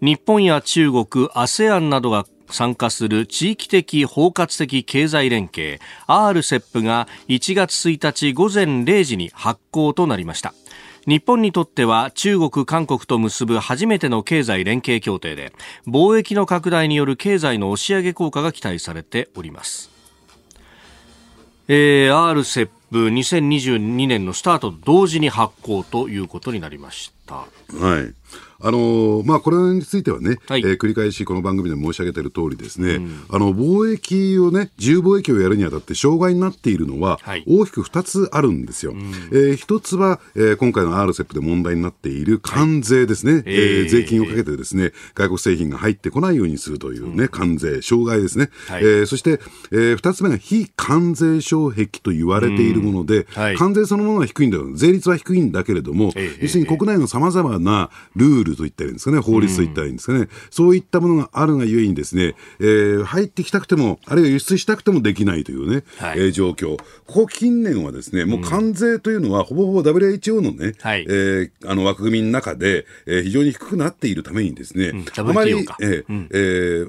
[0.00, 10.54] 日本や中国、ASEAN などが参加する地域的包括的経済連携 RCEP が1月1日午前0時に発行となりました。
[11.06, 15.52] 日本にとっては中国、韓国と結ぶ初めての経済連携協定で
[15.86, 19.90] 貿易の拡大による経済の押し上げ効果が期待されております、
[21.68, 27.34] えー、RCEP2022 年のスタートと同時に発行ということになりました。
[27.36, 27.46] は
[28.00, 28.14] い。
[28.62, 38.92] あのまあ、これについてはね、はい、えー、繰り返しこの番組で申し上げている通りですね、うん、あの貿易をね、自由貿易をやるにあたって障害になっているのは、大きく2つあるんですよ。
[38.92, 39.00] うん、
[39.32, 48.50] えー、1つは、えー、今回の RCEP で問題になっている関税ですね、はい、えー、税金をかけてですね、外国製品が入ってこないようにするというね、関税、障害ですね。
[48.68, 49.40] はい、えー、そして、
[49.72, 54.66] えー、2つ目が非関税障壁と言われているもので、はい、関税そのものは低いんだよ。
[54.74, 66.76] 税率は低いんだけれども、要するに国内のさまざまなルールルと言ったらいいんですかね、法律と言ったらいいんですかね、うん、そういったものがあるがゆえにですね、えー、入ってきたくても、あるいは輸出したくてもできないというね、はい、えー、状況。
[66.76, 76.36] ここ近年はですね、もう関税というのは、ほぼほぼ WHO のね、はい、えー、あの枠組みの中で、えー、非常に低くなっているためにですね、うん、あまり、えーうん、え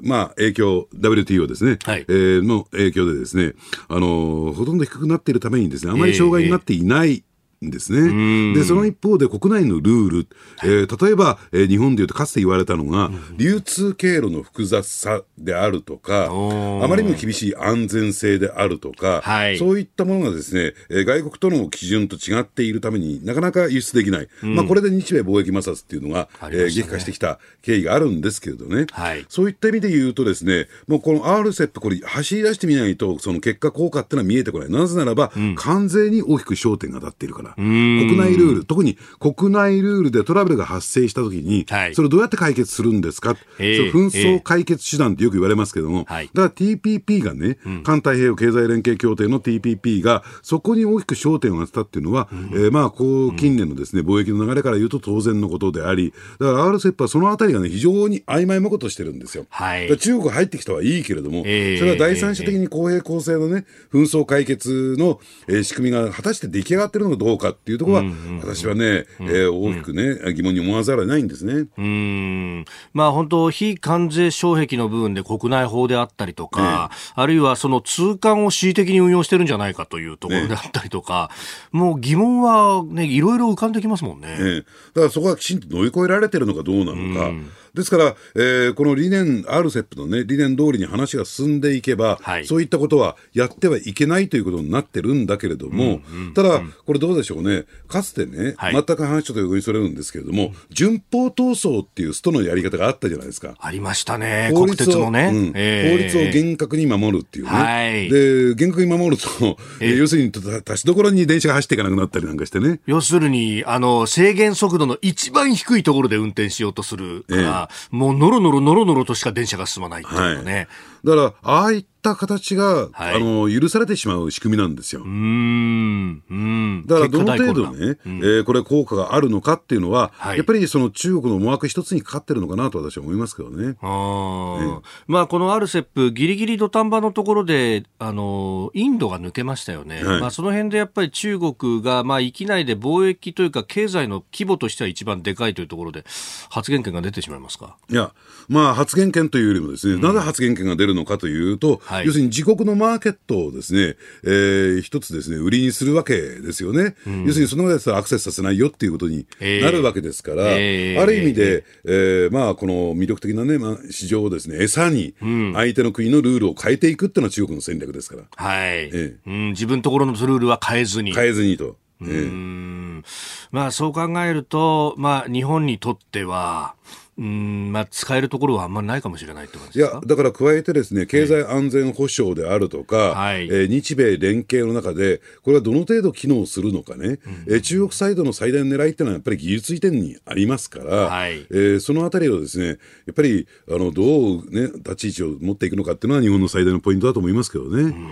[0.00, 3.54] ー、まあ、影響、WTO ですね、はい、えー、の影響でですね、
[3.88, 7.24] あのー、ほとんど低くなっているためにですね、あまり障害になっていない、
[7.70, 8.54] ですね。
[8.54, 10.26] で、その一方で国内のルール、
[10.62, 24.28] えー、例えば、えー、日本でいうとかつて言われたのが、流通経路の複雑さであるとか、あまりにも厳しい安全性であるとか、はい、そういったものがですね、えー、外国との基準と違っているためになかなか輸出できない。
[24.42, 34.70] うん、まあ、これで日米貿易摩擦っていうのが、ね、えー、激化してきた経緯があるんですけれどね、はい、そういった意味で言うとですね、もうこの RCEP、これ走り出してみないと、その結果効果っていうのは見えてこない。
[34.70, 37.51] なぜならば、うん、完全に大きく焦点が当たっているから。
[37.56, 59.46] 国内ルール、特に国内ルールでトラブルが発生したときに、はい、それをどうやって解決するんですか、そ紛争解決手段ってよく言われますけども、だから TPP がね、環太平洋経済連携協定の TPP が、そこに大きく焦点を当てたっていうのは、うん、えー、まあ、こう、近年のですね、貿易の流れから言うと当然のことであり、だから RCEP はそのあたりがね、非常に曖昧なことしてるんですよ。
[59.50, 68.04] はい、中国入ってきたはいいけれども、えー、それは第三者的に公平公正のね、紛争解決の、えー、仕組みが果たして出来上がってるのかどうかっていうところは、
[68.40, 71.66] 私はね、えー、大きくね、疑問に思わざるを得ないんですね。
[71.76, 72.64] うん。
[72.92, 81.30] まあ本当、非関税障壁の部分で国内法であったりとか、ね、あるいはその通関を恣意的に運用してるんじゃないかというところであったりとか、
[81.72, 84.38] ね、もう疑問はね、いろいろ浮かんできますもんね。
[84.38, 87.30] ねだからそこはきちんと乗り越えられてるのかどうなのか。
[87.74, 103.54] うんですから、えー、この理念、RCEP の、ね、理念通りに話が進んでいけば、はい、そういったことはやってはいけないということになってるんだけれども、うんうん、ただ、これどうでしょうね、かつてね、はい、全く話ちょっと横にそれるんですけれども、順法闘争っていうストのやり方があったじゃないですか。
[103.58, 105.52] ありましたね、法律をね、うん。
[105.54, 107.50] えー、法律を厳格に守るっていうね。
[107.50, 112.80] はい、で、厳格に守ると、えー、 要するに立ちどころに電車が走っていかなくなったりなんかしてね。
[112.86, 120.54] 要するに、あの、制限速度の一番低いところで運転しようとするから、えー、もうノロノロノロノロとしか電車が進まないっていうのね。
[120.54, 120.68] はい
[121.04, 125.02] だから、ああいった形が、はい、あの、許されてしまう仕組みなんですよ。
[125.04, 126.22] うん。
[126.28, 126.84] うん。
[126.86, 133.76] だから、どの程度ね、うん、えー、これ効果があるのかっていうのは、はい、やっぱりその中国の思惑一つにかかってるのかなと私は思いますけどね。
[133.80, 140.04] ああ、ね、まあ、この RCEP、ギリギリ土壇場のところで、あの、インドが抜けましたよね。
[140.04, 146.04] はい、まあ、その辺でやっぱり中国が、まあ、域内で貿易というか、経済の規模としては一番でかいというところで、
[146.48, 147.76] 発言権が出てしまいますか？
[147.90, 148.12] いや、
[148.48, 156.94] まあ、発言権というよりもですね、うん、なぜ発言権が出るるのかというと、はい、要するに自国のマーケットをですね、えー、一つですね、売りにするわけですよね。
[157.06, 165.14] うん、要するにそのまでアクセスさせないよっていうことになるわけですから、えー、ある意味で、えー、まあ、この魅力的なね、まあ、市場をですね、餌に
[165.54, 168.22] 相手の国のルールを変えていくっていうのは中国の戦略ですから。
[168.36, 168.68] はい。
[168.68, 171.14] えー、うん、自分のところのルールは変えずに。
[171.14, 171.76] 変えずにと。
[172.02, 173.02] えー、
[173.50, 176.74] まあそう考えると、まあ日本にとっては、
[177.18, 179.90] うんまあ、使えるところはあんまりないかもしれないってことですか？
[179.90, 192.74] いや、だから加えてですね、経済安全保障であるとか、はい、えー、日米連携の中で、これはどの程度機能するのかね、うん、えー、中国サイドの最大の狙いっていうのはやっぱり技術移転にありますから、はい、えー、そのあたりをですね、や
[193.10, 197.82] っぱり、あの、どうね、立ち位置を持っていくのかっていうのは日本の最大のポイントだと思いますけどね。
[197.82, 198.10] うん。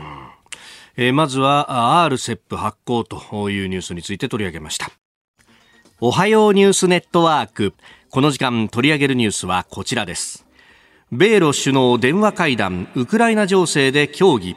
[0.97, 4.91] えー、まずは RCEP 発行というニュースについて取り上げました。
[6.01, 7.73] おはようニュースネットワーク。
[8.11, 10.45] この時間取り上げるニュースはこちらです。
[11.13, 14.57] 米ロ首脳電話会談ウクライナ情勢で協議。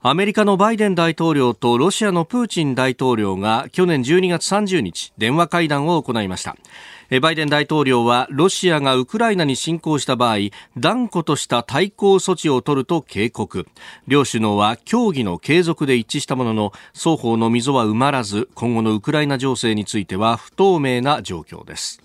[0.00, 6.56] アメリカのバイデン大統領とロシアのプーチン大統領が去年12月30日電話会談を行いました。
[7.20, 10.38] バイデン大統領はロシアがウクライナに侵攻した場合
[10.76, 13.68] 断固とした対抗措置を取ると警告。
[14.08, 22.02] 両首脳は協議の継続で一致したものの双方の溝は埋まらず今後のウクライナ情勢については不透明な状況です。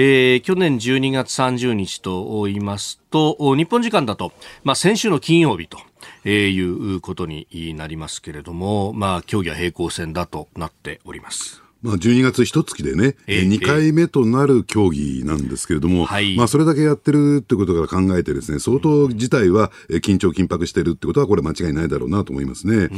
[0.00, 4.30] えー、去年12月30日と言いますと、日本時間だと、
[4.62, 5.76] まあ、先週の金曜日と、
[6.24, 11.67] えー、いうことになりますけれども、まあ、競技は平行線だとなっております。
[11.80, 22.88] まあ、12月一月でね、えー、2回目となる競技なんですけれども、はい、まあ、それだけやってるってことから考えてですね、相当自体は緊張緊迫してるってことは、これ間違いないだろうなと思いますね。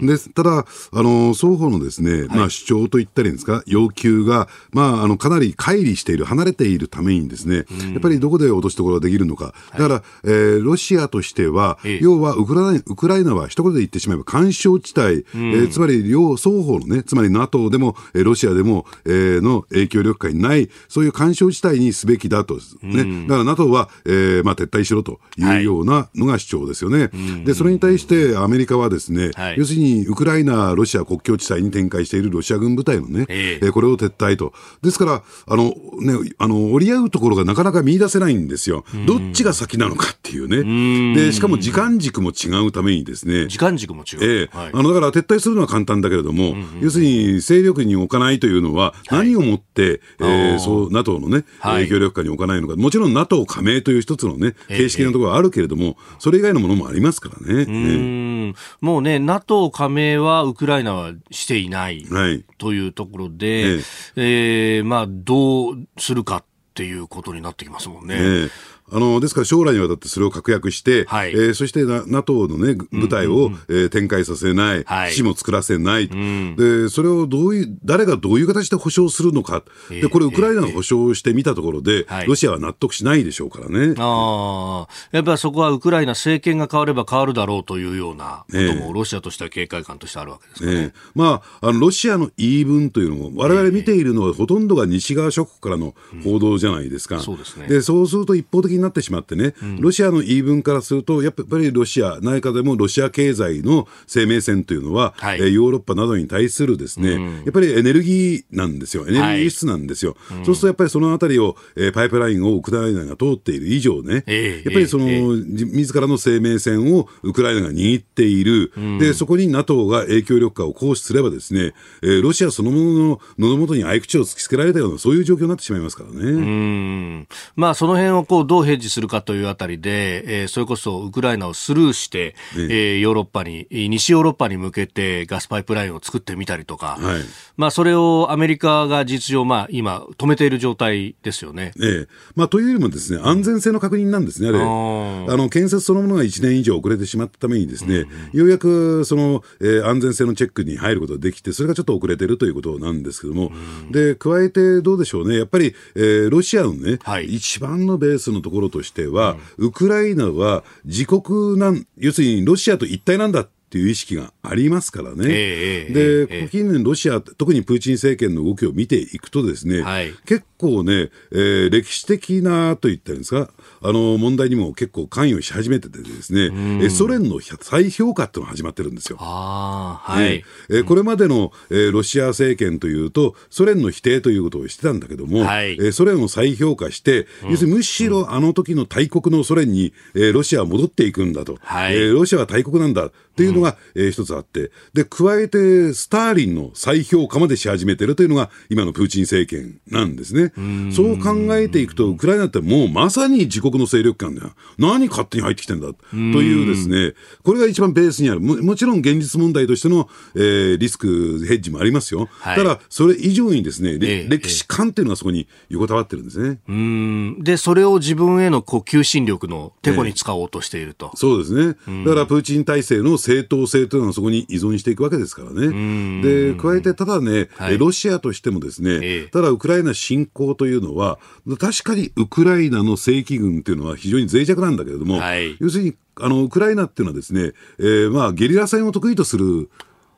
[0.00, 9.54] で、ただ、あの、双方のですね、まあ、主張といったりですか、要求が、まあ、あの、かなり乖離している、離れているためにですね、やっぱりどこで落としどころができるのか。
[9.72, 26.98] だから、えー、ロシアとしては、要はウクライナ、ウクライナは一言で言ってしまえば干渉地帯、えー、つまり両、双方のね、つまり NATO でも、えーロシアでも、えー、の影響力下にない、そういう干渉地帯にすべきだと、ね、だから NATO は、えーまあ、撤退しろというようなのが主張ですよね。
[27.00, 27.06] は
[27.42, 34.52] い、でそれに対してアメリカはですね、はい、要するにウクライナ、ロシア国境地帯に展開しているロシア軍部隊のね、えー、これを撤退と。
[34.82, 38.84] ですから、あの、ね、あの、折り合うところがなかなか見出せないんですよ。
[39.06, 41.14] どっちが先なのかっていうね。
[41.14, 43.48] で、しかも時間軸も違うためにですね。
[43.48, 44.18] 時間軸も違う。
[44.20, 52.76] えー、はい、あの、だから撤退するのは簡単だけれども、うんうん、要するに勢力に置かないというのは、何をもって、はい、えー、そう、NATO のね、影響力下に置かないのか。
[52.76, 57.62] もちろん NATO 加盟という一つのね、形式のところはあるけれども、それ以外のものもありますからね。
[57.62, 58.54] うん。
[58.80, 63.82] もうね、NATO 加盟はウクライナはしていない、はい、というところで、えー、
[64.16, 68.14] えー、まあ、どうするかっていうことになってきますもんね。
[68.14, 68.50] えー
[68.92, 83.94] あのですから将来にわたってそれを確約して、はい、えー、そして NATO の、ね、部隊を、うんうん、えー、展開させない、はい、基地も作らせない、うん、で、それをどういう、誰がどういう形で保障するのか、でこれ、ウクライナが保障してみたところで、えー、ロシアは納得しないでしょうからね。
[83.98, 90.72] あやっぱりそこはウクライナ政権が変われば変わるだろうというようなことも、ロシアとしては警戒感としてあるわけですかね。
[90.72, 97.16] えー、まあ、あのロシアの言い分というのも、われわれ見ているのは、ほとんどが西側諸国からの報道じゃないですか。
[97.16, 97.68] うん、そうですね。
[97.68, 126.16] でそうすると一方的になってしまってね、ロシアの言い分からすると、やっぱりロシア、内科でもロシア経済の生命線というのは、はい、ヨーロッパなどに対するですね、うん、やっぱりエネルギーなんですよ、エネルギー輸出なんですよ、はい、そうするとやっぱりそのあたりを、えー、パイプラインをウクライナが通っている以上ね、えー、やっぱりその、えー、自らの生命線をウクライナが握っている、うん、でそこに NATO が影響力下を行使すればですね、えー、ロシアそのものの喉元に合口を突きつけられたような、そういう状況になってしまいますからね。
[126.20, 127.28] うん。
[127.56, 137.22] まあ、その辺をこうどうヘッジするかというあたりで、えー、それこそウクライナをスルーして、ええー、ヨーロッパに、西ヨーロッパに向けてガスパイプラインを作ってみたりとか、はい、
[137.56, 141.72] まあ、それをアメリカが実情、まあ、今、止めている状態ですよね。
[141.80, 142.08] ええ。
[142.36, 144.58] まあ、というよりもですね、安全性の確認なんですね、あれ。
[144.60, 153.50] あの建設そのものが1年以上遅れてしまったためにですね、うんうん、ようやくその、えー、安全性のチェックに入ることができて、それがちょっと遅れてるということなんですけども、
[153.84, 165.26] うん、で加えてどうでしょうね、やっぱり、えー、ロシアのね、はい、一番のベースのところとしては、うん、ウクライナは自国なん、要するにロシアと一体なんだっていう意識がありますからね。
[165.28, 173.48] えー、で、えー、近年ロシア、特にプーチン政権の動きを見ていくとですね、はい、結構ね、えー、歴史的なと言ったんですか、
[173.80, 176.50] あの問題にも結構関与し始めててですね、
[176.84, 179.18] えソ連の再評価っていうのが始まってるんですよ。
[179.20, 200.52] あはい、えこれまでの、えロシア政権というと、ソ連の否定ということをしてたんだけども、はい、えソ連を再評価して、要するにむしろあの時の大国のソ連に、えロシアは戻っていくんだと、はい、えロシアは大国なんだというのが、うん、え一つあって、で、加えてスターリンの再評価までし始めてるというのが、今のプーチン政権なんですね。
[200.92, 204.52] そう考えていくと、ウクライナってもうまさに自国の勢力感だよ。
[204.76, 208.40] 何勝手に入ってきてんだというですね、これが一番ベースにある。
[208.40, 212.28] ももちろん現実問題としての、えー、リスクヘッジもありますよ。
[212.40, 216.58] はい、ただ、それ以上にですね、え歴史観っていうのがそこに横たわってるんですね。
[216.68, 221.12] うんで、それを自分へのこう求心力のてこに使おうとしていると。
[221.14, 222.04] そうですね。
[222.04, 226.20] だからプーチン体制の正当性というのはそこに依存していくわけですからね。
[226.20, 231.20] で、加えてただね、はい、ロシアとしてもですね、ただウクライナ侵攻というのは、
[231.60, 239.70] 確かにウクライナの正規軍っていうのは非常に脆弱なんだけれども、はい、要するにあのウクライナっていうのはですね、えー、まあゲリラ戦を得意とする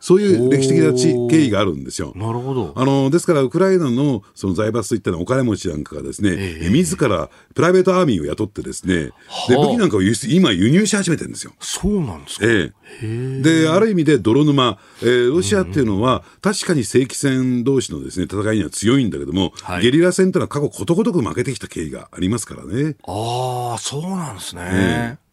[0.03, 0.93] そういう歴史的な
[1.31, 2.13] 経緯があるんですよ。
[2.17, 2.73] なるほど。
[2.75, 9.11] あの、ですから、ウクライナのその財閥といったのお金持ちなんかがですね、えー、自らプライベートアーミーを雇ってですね、
[9.49, 11.53] で、武器なんかを輸出今輸入し始めてるんですよ。
[11.61, 22.97] そうなんですかええー、で、ある意味で泥沼、えー、ロシアっていうのは、確かに正規戦同士のですね、戦いには強いんだけども、はい、ゲリラ戦というのは過去ことごとく負けてきた経緯がありますからね。
[23.07, 24.63] ああ、そうなんですね。
[24.65, 25.32] えー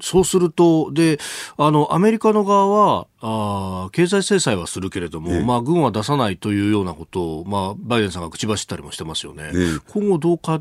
[0.00, 1.18] そうすると、で、
[1.56, 9.52] あの、アメリカの側は、あ経済制裁はするけれども、ね、まあ、軍は出さないというようなことを、まあ、バイデンさんが口走ったりもしてますよね。
[9.52, 10.60] ね今後どうか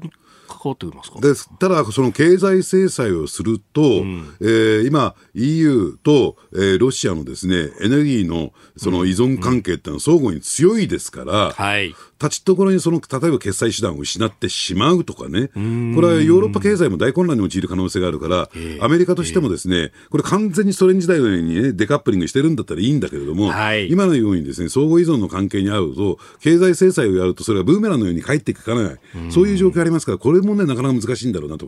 [0.51, 11.51] 関わってきますかでただ、その経済制裁をすると、うん、えー、今、EU と、えー、ロシアのですねエネルギーのその依存関係っていうのは相互に強いですから、うん。
[11.51, 28.97] はい、立ちどころにその例えば決済手段を失ってしまうとかね、これはヨーロッパ経済も大混乱に陥る可能性があるから、アメリカとしてもですね、これ完全にソ連時代のように、ね、デカップリングしてるんだったらいいんだけれども、はい、今のようにですね相互依存の関係にあると、経済制裁をやると、それはブーメランのように返っていかない、
[29.31, 31.65] そういう状況ありますから、これもね、なかなか難しいんだろうなと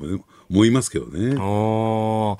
[0.49, 1.35] 思いますけどね。
[1.39, 2.37] あ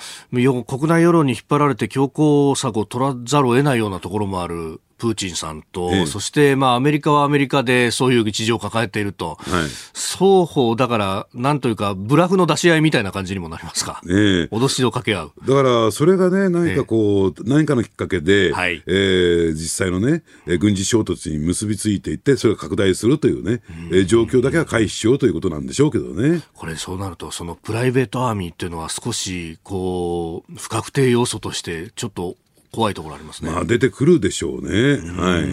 [0.63, 4.82] 国内世論に引っ張られて強硬策を取らざるを得ないようなところもある。
[5.04, 14.13] プーチンさんと、ええ、そしてまあアメリカはアメリカでそういう事情を抱えていると、はい、双方、だから、なんというか、ブラフの出し合いみたいな感じにもなりますか、ええ、
[14.50, 15.32] 脅しを掛け合う。
[15.46, 20.24] だから、それがね、何かこう、え、何かのきっかけで、はい、えー、実際のね、
[20.58, 23.62] 軍事衝突に結びついていって、それが拡大するというね、
[23.92, 26.42] うえ状況だけは回避しようということなんでしょうけどね。
[26.54, 32.38] これ、そうなると、そのプライベートアーミーっていうのは少し、こう、不確定要素として、ちょっと
[32.74, 33.52] 怖いところありますね。
[33.52, 34.98] まあ、出てくるでしょうね。
[34.98, 35.44] はい。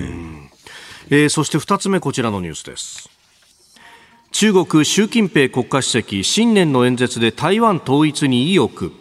[1.11, 3.11] えー、そして2つ目、こちらのニュースです。
[4.33, 8.93] 中国習近平国家主席新年の演説で台湾統一に意欲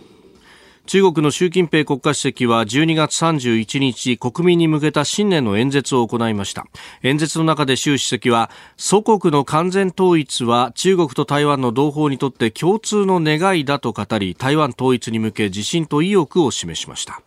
[0.88, 6.66] 中国の習近平国家主席は12月31日国民に向けた新年の演説を行いました
[7.04, 17.22] 演説の中で習主席は祖国の完全統一は中国と台湾の同胞にとって共通の願いだと語り台湾統一に向け自信と意欲を示しました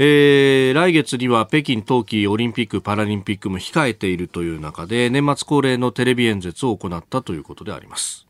[0.00, 8.27] えー、来月には北京冬季オリンピック・パラリンピックも控えているという中で年末恒例のテレビ演説を行ったということであります。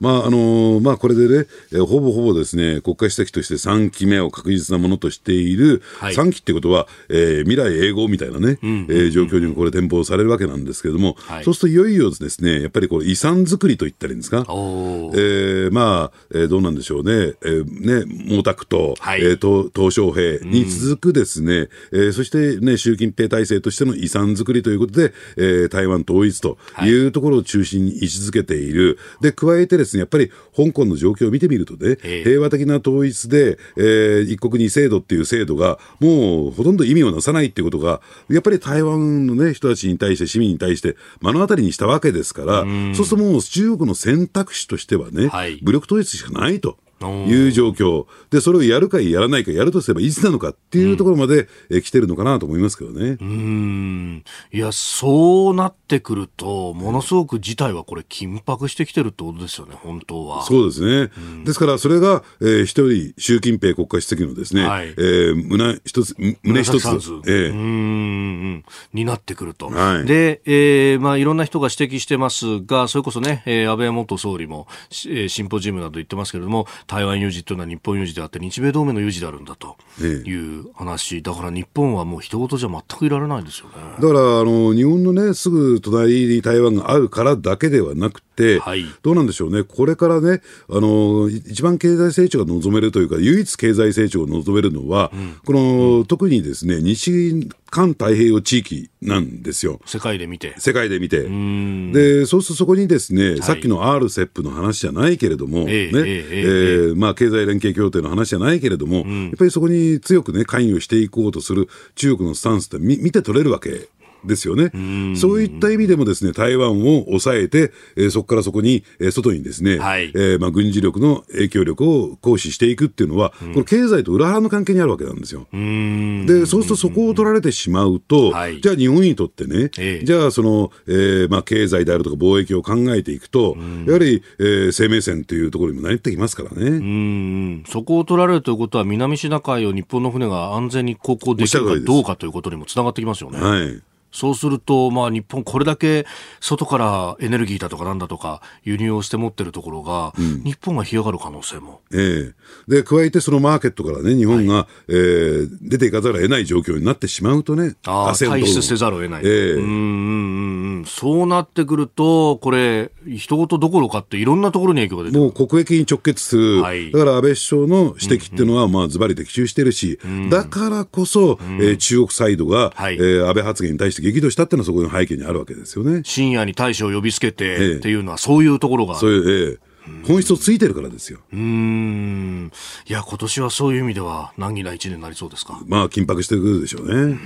[0.00, 28.98] まああのまあ、これでね、えー、ほぼほぼですね国家主席として3期目を確実なものとしている、はい、3期ってことは、えー、未来永劫みたいなね、うんえー、状況にもこれ、展望されるわけなんですけれども、はい、そうするといよいよですねやっぱりこう遺産作りといったらいいんですか、えー、まあ、えー、どうなんでしょうね、えー、ね毛沢東、はい、えー、鄧小平に続くですね、うん、えー、そしてね、習近平体制としての遺産作りということで、えー、台湾統一というところを中心に位置づけている。
[29.20, 42.64] で加えてですねですね、やっぱり香港の状況を見てみるとね、平和的な統一で、えー、一国二制度っていう制度が、もうほとんど意味をなさないっていうことが、やっぱり台湾のね、人たちに対して、市民に対して目の当たりにしたわけですから、
[42.94, 46.76] そうするともう中国の選択肢としてはね、はい、武力統一しかないと。
[47.08, 48.06] いう状況。
[48.30, 53.16] で、それをやるかやらないか、やるとすればいつなのかっていうところまで、うん、来てるのかなと思いますけどね。
[53.20, 54.24] うん。
[54.52, 60.42] いや、そうなってくると、ものすごく事態はこれ、緊迫してきてるってことですよね、本当は。
[60.44, 61.10] そうですね。
[61.16, 69.68] うん、ですから、それが、えー、一人、習近平国家主席のですね、はい、えー、胸一つ、胸一つ、えー、うんになってくると。
[69.68, 74.66] はい、で、えーまあ、いろんな人が指摘してますが、それこそね、えー、安倍元総理も、
[75.06, 83.74] えー、シンポジウムなど言ってますけれども、台湾有事というのは日本有事であって日米同盟の有事であるんだという話、だから日本はもう人事じゃ全くいられないですよね。
[84.00, 99.80] だからあの日本のねすぐ隣に台湾があるからだけではなくて、はい、どうなんでしょうね、これからねあの一番経済成長が望めるというか唯一経済成長を望めるのは、うん、この、うん、特にですね西環太平洋地域なんですよ。
[99.86, 100.54] 世界で見て。
[100.58, 101.22] 世界で見て。
[101.22, 113.88] で、そうするとそこにですね、はい、さっきの RCEP の話じゃないけれども、えー、ね、えー、えー、まあ、経済連携協定の話じゃないけれども、うん、やっぱりそこに強くね、関与していこうとする中国のスタンスって見見て取れるわけ
[114.24, 114.70] ですよね。
[115.16, 125.46] そういった意味でもですね、台湾を抑えて、えー、そこからそこに、えー、外にですね、はい、えー、まあ、軍事力の影響力を行使していくっていうのは、この経済と裏腹の関係にあるわけなんですよ。
[125.52, 133.56] で、そうするとそこを取られてしまうと、はい、じゃあ日本にとってね、えー、じゃあその、えー、まあ、経済であるとか貿易を考えていくと、
[133.86, 137.62] やはり、えー、生命線というところにもなってきますからね。
[137.66, 143.40] そこを取られるということは、南シナ海を日本の船が安全に航行できるかどうかということにもつながってきますよね。
[143.40, 143.82] はい
[144.12, 146.06] そうすると、まあ、日本、これだけ
[146.40, 151.80] 外からエネルギーだとかなんだとか輸入をして持ってるところが、うん、日本が干上がる可能性も。
[151.92, 152.32] え
[152.68, 152.70] え。
[152.70, 159.22] で、加えてそのマーケットからね、日本が、はい、えー、出ていかざるを得ない状況になってしまうとね、あ退出せざるを得ない。
[159.24, 159.52] ええ。
[159.52, 176.02] うんうんそうなってくると、これ、人事どころかっていろんなところに影響が出てもう国益に直結する、はい、だから安倍首相の指摘っていうのは、まあ、ズバリ的中してるし、うんうん、だからこそ、うん、えー、中国サイドが、はい、えー、安倍発言に対して激怒したっていうのはそこの背景にあるわけですよね。
[176.04, 178.96] 深夜に大使を呼びつけてっていうのは、そういうところが。
[178.96, 179.70] そういう、ええ
[180.06, 181.18] 本質をついてるからですよ。
[181.32, 182.52] うん。
[182.86, 185.58] いや、今年はそういう意味では難儀な一年になりそうですか？
[185.66, 187.18] まあ、緊迫してくるでしょうね。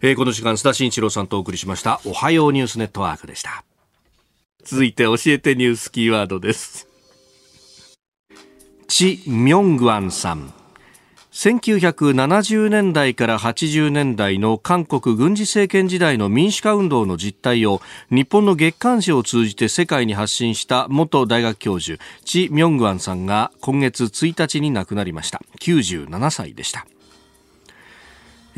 [0.00, 3.64] えー、この時間、須田慎一郎さんとお送りしました、おはようニュースネットワークでした。
[4.64, 6.86] 続いて、教えてニュースキーワードです。
[8.86, 10.52] チ・ミョングアンさん。
[11.32, 17.80] 1970年代から80年代の韓国軍事政権時代の民主化運動の実態を
[18.10, 26.88] 日本の月刊誌を通じて世界に発信した元大学教授チ・ミョングアンさんが今月1日に亡くなりました97歳でした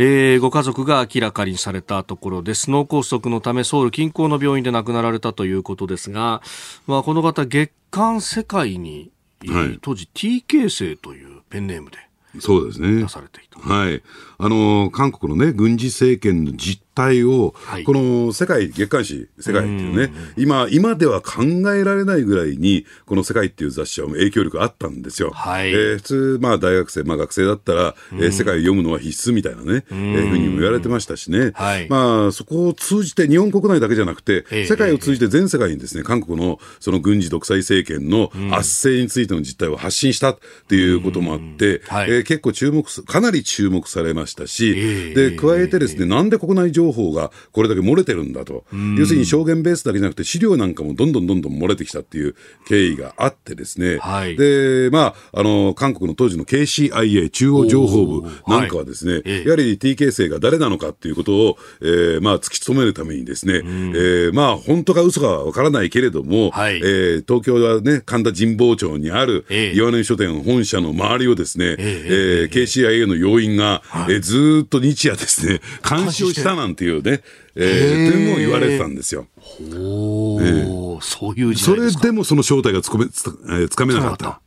[0.02, 6.40] えー、ご家族が明らかにされたところです脳梗塞のためソウル近郊の病院で亡くなられたということですが、
[6.86, 9.10] まあ、この方月刊世界に、
[9.46, 11.98] はい、当時 TK 生というペンネームで
[12.38, 13.02] そうですね。
[13.02, 13.58] 出されていた。
[13.58, 14.02] はい。
[14.38, 25.30] あの、韓国のね、軍事政権の実態を、はい、この世界月刊誌、世界っていうね、今、今では考えられないぐらいに、この世界っていう雑誌は影響力あったんですよ。
[25.30, 31.52] はい、えー、普通、まあ大学生、まあ学生だったら、えー、世界を読むのは必須みたいなね、えー、ふうにも言われてましたしね。
[31.54, 40.38] はい、まあそこを通じて、日本国内だけじゃなくて、世界を通じて全世界にですね、韓国のその軍事独裁政権の圧政についての実態を発信したっ
[40.68, 44.74] ていうこともあって、はい、えー、結構注目、かなり注目されましたし、
[45.14, 48.64] で、加えてですね、なんで国内情報がこれだけ漏れてるんだと。
[48.98, 52.34] 要するに証言ベースだけじゃなくて資料なんかもどんどんどんどん漏れてきたっていう
[52.66, 53.98] 経緯があってですね。
[53.98, 77.22] はい、で、まあ、あの、韓国の当時の KCIA 中央情報部なんかはですね、はい、やはり TK 生が誰なのかっていうことを、えー、まあ、突き止めるためにですね、えー、まあ、本当か嘘かはわからないけれども、はい、えー、東京はね、神田神保町にある岩根書店本社の周りをですね、えー、KCIA の要員が、はい、えー、ずっと日夜ですね、 監視をしたなんていうね、
[77.54, 79.26] えー、というのを言われてたんですよ。
[79.36, 83.22] ほー、えー、そういうそれでもその正体がつかめつ
[83.76, 84.40] かめなかった。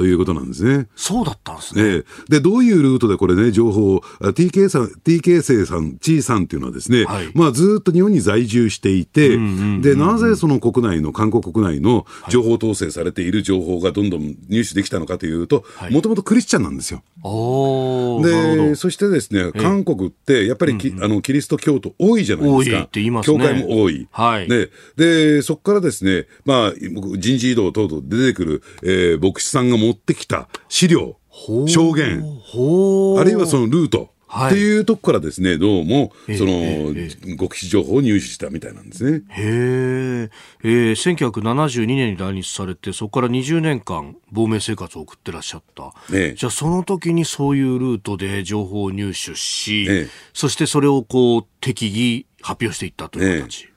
[0.00, 0.86] ということなんですね。
[0.96, 2.04] そうだったんですね。
[2.30, 9.36] で、どういうルートでこれね、情報を、TK さん、TK 生さん、チーさんっていうのはですね、はい、まあずっと日本に在住していて、
[9.82, 17.02] で、なぜその国内の、韓国国内の情報統制されている情報がどんどん入手できたのかというと、もともとクリスチャンなんですよ。
[18.22, 22.88] で、そしてですね、韓国ってやっぱりき、あのキリスト教徒多いじゃないですか。
[22.90, 24.08] 多い、ね、教会も多い。
[24.10, 24.48] はい。
[24.48, 26.72] で、でそこからですね、まあ、
[27.18, 31.16] 人事異動等々出てくる、えー、牧師さんが持ってきた資料、
[31.66, 32.22] 証言、
[33.18, 36.94] あるいはそのルート、はい、っていうとこからですね、どうも、その、
[37.36, 39.22] 極秘情報を入手したみたいなんですね。
[39.30, 40.30] へえ。
[40.62, 45.92] えー、1972年に来日されて、そこから20年間、亡命生活を送ってらっしゃった。
[46.12, 53.64] ね、じゃあ、その時にそういうルートで情報を入手し、ね、そしてそれをこう、適宜発表していったという形。
[53.64, 53.69] ね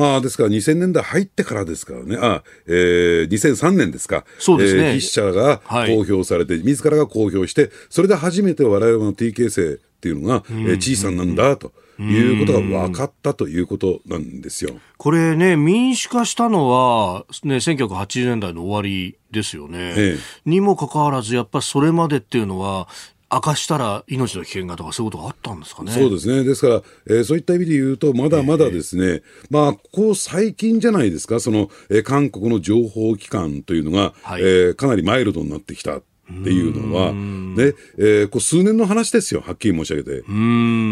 [0.00, 4.24] まあ、ですから2000年代入ってからですからね、あ、えー、2003年ですか。
[4.38, 4.80] そうですね。
[4.80, 11.72] えー、筆者が公表されて、はい、自らが公表して、それで初めて我々の TK 生っていうのが、えー、小さなんだと。
[12.02, 14.70] いうことが分かったということなんですよ。
[14.96, 19.92] これね、民主化したのは、ね、1980年代の終わりですよね。
[19.98, 22.88] ええ、にもかかわらず、やっぱりそれまでっていうのは、
[23.32, 25.92] 明かしたら命の危険がとかそういうことがあったんですかね。
[25.92, 26.42] そうですね。
[26.42, 36.00] ですから、えー、そういった意味で言うと、まだまだですね、えー、まあ、ここ最近じゃないですか、その、えー、韓国の情報機関というのが、はい、えー、かなりマイルドになってきた。
[36.30, 40.22] っていうのは、ね、えー、こう数年の話ですよ、はっきり申し上げて。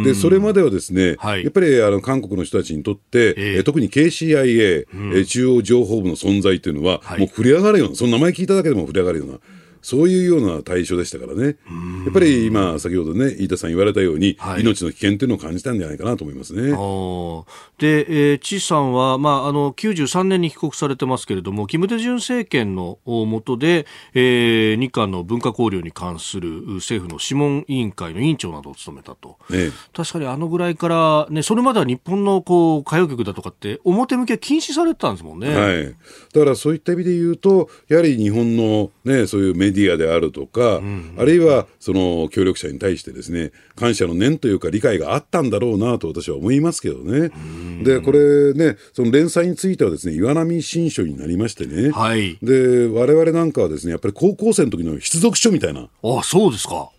[0.05, 9.39] で、それまではですね、はい、やっぱりあの韓国の人たちにとって、えー、特に KCIA、えー、中央情報部の存在というのは、はい、もう触れ上がるような、その名前聞いただけでも触れ上がるような。
[9.83, 11.57] そういうような対象でしたからね、
[12.05, 16.63] やっぱり今、先ほどね、飯田さん言われたように、はい、命の危険というのを感じたんじゃないかなと思いますね。
[16.63, 35.55] で、えー、チさんは、まあ、あの93年に帰国されてますけれども、キム・デジュン政権の下で、えー、日韓の文化交流に関する政府の諮問委員会の委員長などを務めたと、ね、確かにあのぐらいから、ね、それまでは日本のこう歌謡曲だとかって、表向きは禁止されてたんですもんね。
[35.55, 35.95] はい、だ
[36.41, 47.31] からそういった意味で言うと、やはり日本の、ね、そういうメディアであるとか、うん、あるいはその協力者に対してですね、感謝の念というか理解があったんだろうなと私は思いますけどね。
[47.83, 51.91] で、これね、その連載についてはですね、岩波新書になりましてね。
[51.91, 52.39] はい。
[52.43, 55.89] で、我々なんかはですね、やっぱり高校生の時の必読書みたいな。
[56.03, 56.91] あ、そうですか。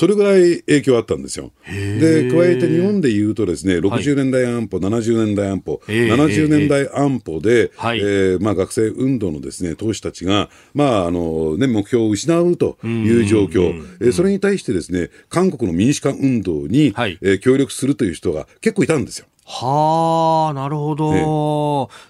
[0.00, 1.52] それぐらい影響あったんですよ。
[1.66, 19.26] で、加えて日本で言うとですね、60年代安保、はい、70年代安保、70年代安保で、はい、えー、まあ学生運動のですね、党首たちが、まあ、あの、ね、目標を失うという状況、えー、それに対してですね、韓国の民主化運動に、はい、えー、協力するという人が結構いたんですよ。
[19.52, 21.22] はあ、なるほど、ね、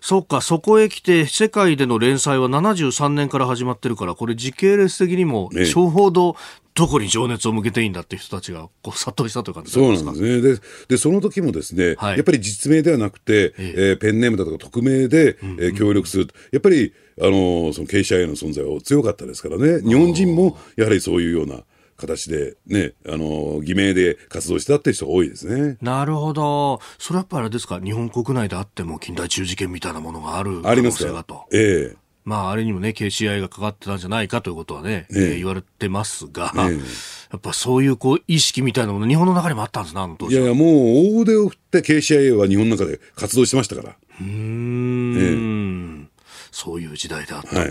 [0.03, 6.37] そっか、そこへ来て、世界での連載は73年から始まってるから、これ、時系列的にも、ちょうど
[6.75, 10.41] どこに情熱を向けていいんだっていう人たちがこう殺到したという感じそうなんですね。
[10.41, 16.29] で、でその時もですね、はい、やっぱり実名ではなくて、ええー、ペンネームだとか匿名で、うんうん、えー、協力する。
[16.53, 21.65] やっぱり、あのー、その経営者への存在は強かったですからね、日本人もやはりそういうような。
[22.01, 25.77] 形でね、あの、偽名で活動したっていう人が多いですね。
[25.83, 26.81] なるほど。
[26.99, 31.45] それはやっぱりあれですか、日本国内であっても近代中事件みたいなものがある可能性がと。
[31.53, 35.19] ええまあ、あれにもね、KCI がかかってたんじゃないかということはね、ええ。
[35.33, 40.69] ー、言われてますが、えやっぱそういうこう意識みたいなもの、日本の中にもあったんですな、あの当いやいや、もう
[41.17, 43.97] 大腕を振って KCIA は日本の中で活動してましたから。
[44.21, 46.11] うん、ええ。
[46.53, 47.57] そういう時代であったと。
[47.57, 47.71] はい、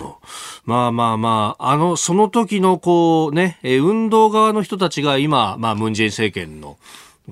[0.65, 6.77] まあまあまあ、あの、その時のこうね、運動側の人たちが今、まあ、ムンジェイン政権の、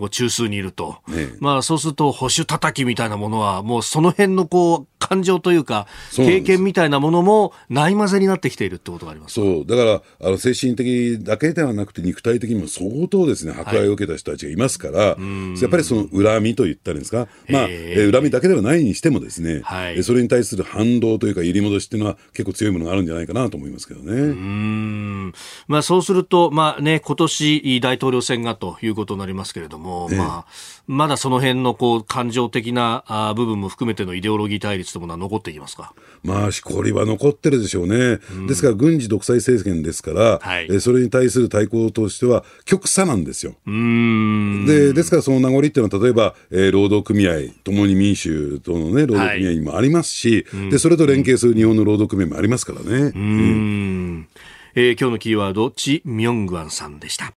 [0.10, 9.36] 中枢にいると、ね、まあそうすると保守叩きみたいなものはもうその辺のこう感情というか経験みたいなものもないまぜになってきているってことがあります。
[9.36, 9.66] そう。
[9.66, 24.14] だからあの精神的だけではなくて肉体的にも相当ですね迫害を受けた人たちがいますから、はい、やっぱりその恨みと言ったらいいんですか、まあ、え恨みだけではないにしてもですね、はい、それに対する反動というか揺り戻しっていうのは結構強いものがあるんじゃないかなと思いますけどね。
[24.14, 25.34] うん。
[25.68, 30.52] まあ、そうすると、まあね、今年大統領選がということになりますけれども、ね、まあ、
[30.88, 35.94] まだその辺のこう感情的なあ部分も含めてのイデオロギー対立というものは残っていきますか？
[36.24, 38.20] まあ、しこりは残ってるでしょうね。
[38.32, 43.56] うん、ですから、軍事独裁政権ですから、はい、えそれに対する対抗としては、極左なんですよ。
[43.66, 53.12] でですから、その名残っていうのは、例えば、えー、労働組合、ともに民主党の、ね、労働組合にもありますし、はい、で、それと連携する日本の労働組合もありますからね。
[53.16, 54.28] うん、
[54.76, 57.37] えー、今日のキーワード、チ・ミョングアンさんでした。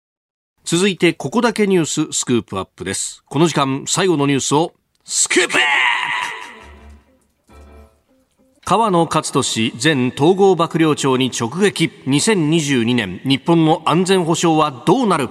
[0.70, 3.24] 続いて、ここだけニューススクープアップです。
[3.24, 5.54] この時間、最後のニュースを、スクープ!
[8.66, 11.90] 河野克俊前統合幕僚長に直撃。
[12.06, 15.30] 2022年日本の安全保障はどうなる？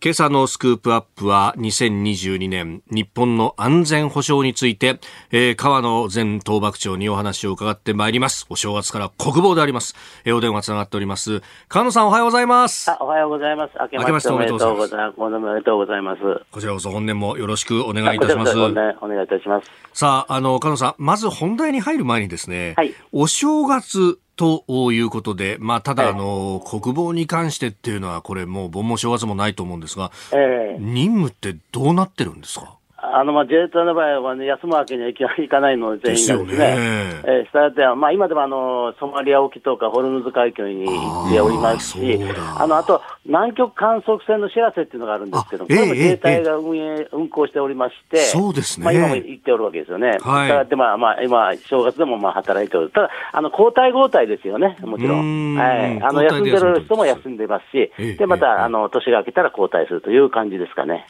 [0.00, 5.00] 今朝のスクープアップは2022年日本の安全保障について、
[5.32, 8.46] えー、川野前東幕長にお話を伺ってまいります。
[8.48, 9.96] お正月から国防であります。
[10.24, 11.42] えー、お電話つながっております。
[11.66, 12.88] 川野さんおはようございます。
[13.00, 13.72] おはようございます。
[13.80, 15.14] 明けましておめでとうございます。
[15.18, 16.20] おめでとうございます。
[16.52, 18.56] こちらこそ本年もよろしくお願いいたします。
[18.56, 19.68] お願いいたします。
[19.92, 32.77] さあ、あの、川野さん、まず本題に入る前にですね、はい、お正月ということで、まあ、ただ、あの、国防に関してっていうのは、これもう盆も正月もないと思うんですが、えー、任務ってどうなってるんですか？
[33.00, 36.76] あのまあ自衛隊の場合は、ね、休むわけにはいかないので、全員がですね、
[37.24, 42.18] えー、したがっては、まあ、今でもあのソマリア沖とかホルムズ海峡に行っておりますし、
[42.56, 61.06] あのあと南極観測船の知らせっていうのがあるんですけど、これも自衛隊が運営、運行しておりまして、そうですね、まあ、今も行っておるわけですよね、はい、でまあまあ、今、正月でもまあ働いておる、ただ、あの交代交代ですよね、もちろん、はい、あの休んでる人も休んでますし、でまた、あの年が明けたら交代するという感じですかね。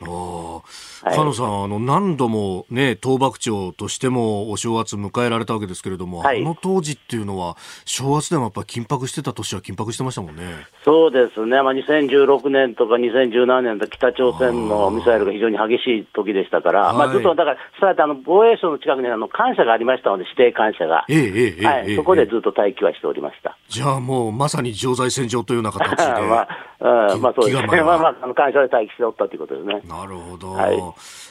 [1.05, 10.43] はい、野さんあの何度も、ね、東幕長としてもお正月迎えられたわけですけれども、はい、あの当時っていうのは、正月でもやっぱり緊迫してた年は緊迫してましたもんね。
[10.85, 23.57] そうですね、まあ、2016年とか2017年と北朝鮮のミサイルが非常に激しい時でしたから、まあ、ずっとだから、さあの防衛省の近くにあの艦舎がありましたので、指定艦舎が、えええはい、そこでずっと待機はしておりました。
[23.69, 26.23] じゃあもう、まさに常在戦場というような形で。
[26.27, 26.49] まあ
[26.81, 27.83] うん、まあそうですね。
[27.83, 29.81] まあまあ、あの、感謝で待機しておったということですね。
[29.89, 30.53] なるほど。
[30.53, 30.77] はい、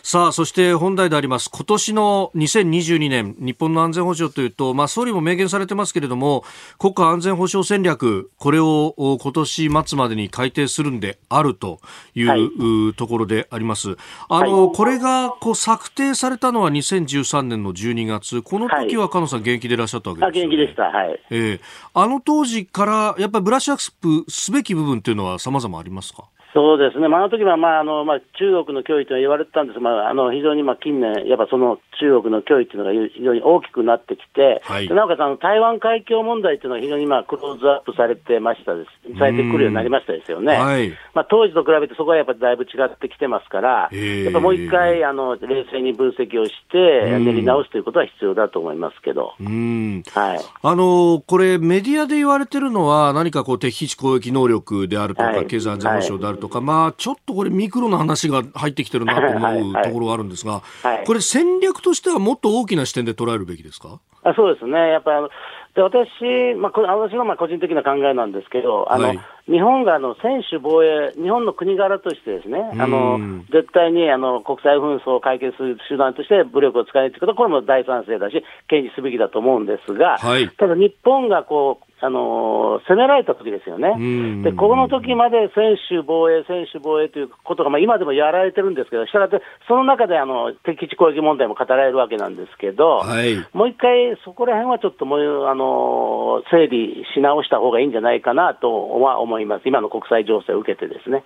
[0.03, 1.49] さあ、そして本題であります。
[1.53, 6.43] 今年の2022年、日本の安全保障というと、まあ総理も明言されてますけれども、
[6.79, 11.79] 国家安全保障戦略、これを今年末までに改定するんであると
[12.15, 13.97] いう、はい、ところであります。
[14.29, 18.41] あの、はい、これがこう策定されたのは2013年の12月。
[18.41, 20.55] この時は、加野さん現役でいらっしゃったわけですよね。
[20.55, 20.83] 現役でした。
[20.83, 21.11] はい。
[21.11, 21.59] ええー、
[21.93, 26.25] あの当時から、やっぱりブラッシュアップすべき部分っていうのは様々ありますか？
[26.53, 60.61] そうですね、まあ、あの時はまああのまあ中国の脅威と言われてたんですが、まあ、あの非常にまあ近年、やっぱその中国の脅威というのが非常に大きくなってきて、はい、なおかつあの台湾海峡問題というのは非常にまあクローズアップされてましたです、されてくるようになりましたですよね、はい、まあ、当時と比べてそこはやっぱりだいぶ違ってきてますから、やっぱもう一回あの冷静に分析をして、練り直すということは必要だと思いますけど、はい、あのこれ、メディアで言われてるのは、何かこう敵基地攻撃能力であるとか、はい、経済安全保障であるとか、まあ、ちょっとこれ、ミクロな話が入ってきてるなと思うところがあるんですが、
[61.05, 63.99] これ、戦略としてはもっと大きな視点で捉えるべきですか？
[64.23, 65.27] あそうですね、やっぱり
[65.73, 73.19] で私、まあ、私のまあ個人的な考えなんですけど、あの、はい、日本があの専守防衛、日本の国柄としてですね、あの
[73.51, 101.23] 絶対にあの国際紛争を解決する手段として武力を使えるということは、これも大賛成だし、堅持すべきだと思うんですが、はい、ただ日本がこうあの攻められた時ですよね、でこの時まで専守防衛、専守防衛ということが、まあ、今でもやられてるんですけど、したがって、その中であの敵基地攻撃問題も語られるわけなんですけど、はい、もう一回、そこら辺はちょっともうあの整理し直した方がいいんじゃないかなとは思います、今の国際情勢を受けてですね。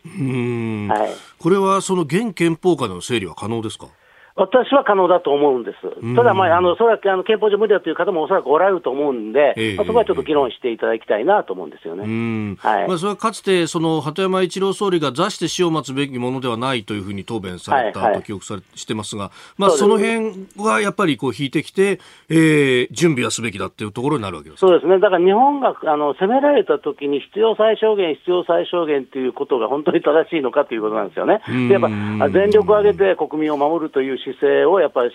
[0.87, 3.87] はい、これはその現憲法下での整理は可能ですか？
[4.35, 6.15] 私は可能だと思うんです。
[6.15, 12.55] ただ、まあ、あの、それはあの憲法上無理だという方もおそらくおられると思うんで、えー、まあ、そこはちょっと議論していただきたいなと思うんですよね。
[12.59, 12.87] はい。
[12.87, 24.99] まあ、それはかつて、その、鳩山一郎総理が座して死を待つべきものではないというふうに答弁されたと記憶され、してますが、まあ、その辺はやっぱりこう引いてきて、えー、準備はすべきだっていうところになるわけですそうですね。
[24.99, 31.41] だから日本が、あの、攻められた時に必要最小限、必要最小限っていうことが本当に正しいのかということなんですよね。
[31.67, 35.11] で、やっぱ、全力を挙げて国民を守るという姿勢をやっぱり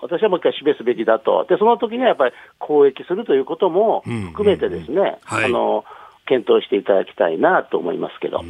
[0.00, 4.02] 私はもう一回示すべきだと、でその時にはやっぱり公益するということも
[4.32, 5.84] 含めてですね、あの
[6.26, 8.42] 検討していただきたいなと思いますけど。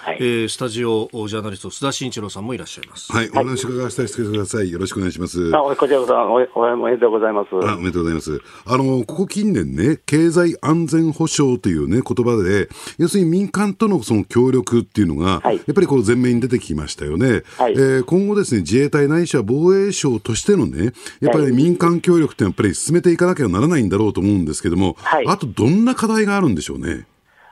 [0.00, 3.12] はい、えー、スタジオジャーナリスト須田慎一郎さんもいらっしゃいます。
[3.12, 4.70] はい、お話伺わせてください。
[4.70, 5.54] よろしくお願いします。
[5.54, 7.48] あ、こちらこそおおめでとうございます。
[7.68, 8.40] あ、おめでとうございます。
[8.64, 17.42] あのここ近年ね、経済安全保障というね言葉で、要するに民間とのその協力っていうのが、はい、やっぱりこう前面に出てきましたよね。
[17.58, 27.06] はい、えー、今後ですね、自衛隊ないしは防衛省としてのね、やっぱり民間協力ってやっぱり進めていかなきゃならないんだろうと思うんですけども、はい、あとどんな課題があるんでしょうね？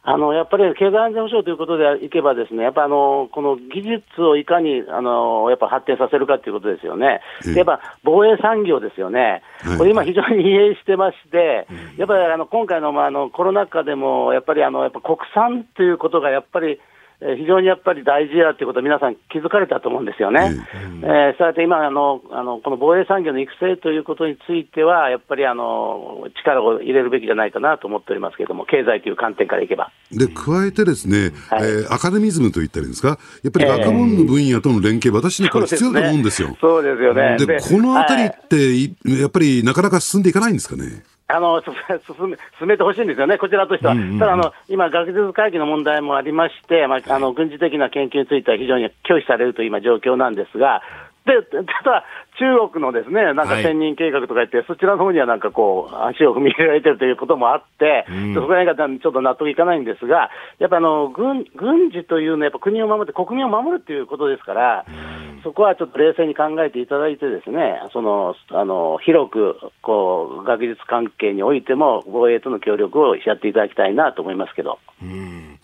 [0.08, 7.20] あのやっぱり経済安全保障ということでいけば、ですねやっぱあのこの技術をいかにあのやっぱ発展させるかということですよね、
[7.56, 9.42] やっぱ防衛産業ですよね、
[9.76, 11.66] これ今、非常に疲弊してまして、
[11.98, 16.78] やっぱりあの今回の,、まあ、あのコロナ禍でも、やっぱりあのやっぱ国産ということがやっぱり、
[17.20, 20.54] 非常にやっぱり大事だということは皆さん気づかれたと思うんですよね。
[20.92, 29.90] うん、えー、そうやって今あのあの、この防衛産業の育成ということについては、やっぱりあの力を入れるべきじゃないかなと思っておりますけれども、経済という観点からいけば。
[30.12, 36.54] で、加えてですね、はい、えー、アカデミズムと言ったらいいんですか、やっぱり学問の分野との連携、えー、私にこれ必要だと思うんですよ。
[36.60, 37.36] そうですよね。
[37.38, 41.02] で、このあたりって、やっぱりなかなか進んでいかないんですかね？
[41.28, 41.60] あの
[42.06, 43.94] 進め進めてほしいんですよね、こちらとしては。
[43.94, 50.82] うんうん、ただあの、今、学術会議の問題もありまして、まあ、あの軍事的な研究については非常に拒否されるという今、状況なんですが、
[51.26, 52.04] でただ、
[52.38, 74.78] 中国のですね、なんか千人計画とか言って、はい、そちらの方にはなんかこう、足を踏み入れられてるということもあって、うん、そこら辺がちょっと納得いかないんですが、やっぱあの軍軍事というのは、やっぱ国を守って、国民を守るということですから、うん、そこはちょっと冷静に考えていただいて、ですねそのあの広くこう学術関係においても、防衛との協力をやっていただきたいなと思いますけど。
[75.02, 75.58] うん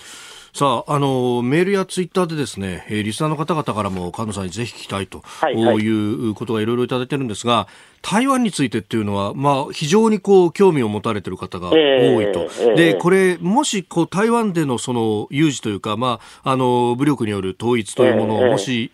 [0.55, 7.69] さあ、あの、メールやツイッターでですね、えー、リスナーの方々からも、菅野さんにぜひ聞きたいと、はいはい、いうことがいろいろいただいてるんですが、
[8.03, 11.81] 台湾についてっていうのは、まあ、非常にこう、興味を持たれてる方が多いと。
[11.81, 18.91] えー、で、これ、もし、こう、台湾でのその、有事というか、まあ、あの、武力による統一というものを、もし、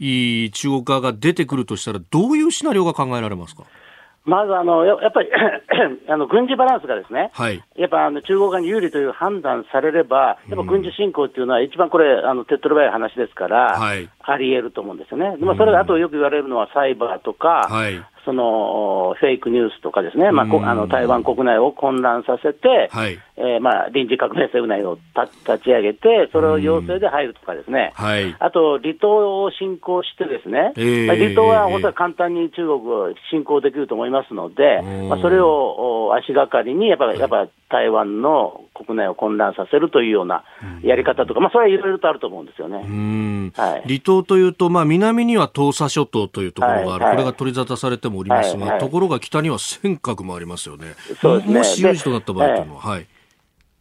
[0.55, 3.65] 中国側が出てくるとしたら、どういうシナリオが考えられますか？
[4.29, 5.31] まずあのやっぱり
[6.07, 15.37] あの軍事バランスがですね、はい、やっぱあの中国側に有利という判断されれば、やっぱ軍事侵攻っていうのは、一番これ、あの手っ取り早い話ですから、はい、あり得ると思うんですよね。
[15.39, 40.45] でもそれがあとよく言われるのはサイバーとか、はい、そのフェイクニュースとかですね、まあ、あの台湾国内を混乱させて、はい、えー、まあ、臨時革命政府内を立ち上げて、それを要請で入るとかですね、はい、あと離島を侵攻してですね、えー、離島は本当は簡単に中国を侵攻できると思いますので、まあ、それを足がかりに、やっぱやっぱ台湾の国内を混乱させるというような
[40.83, 42.79] やり方とか、まあ、それはいろいろとあると思うんですよね。
[43.57, 50.95] はい、離島というと、まあ、南には東沙諸島というところがある、はいはい、これが取り沙汰されてもおりますが、はいはい、ところが北には尖閣もありますよね。
[51.21, 51.83] そうですねもし
[52.19, 52.81] った場合というのは。
[52.81, 53.07] はい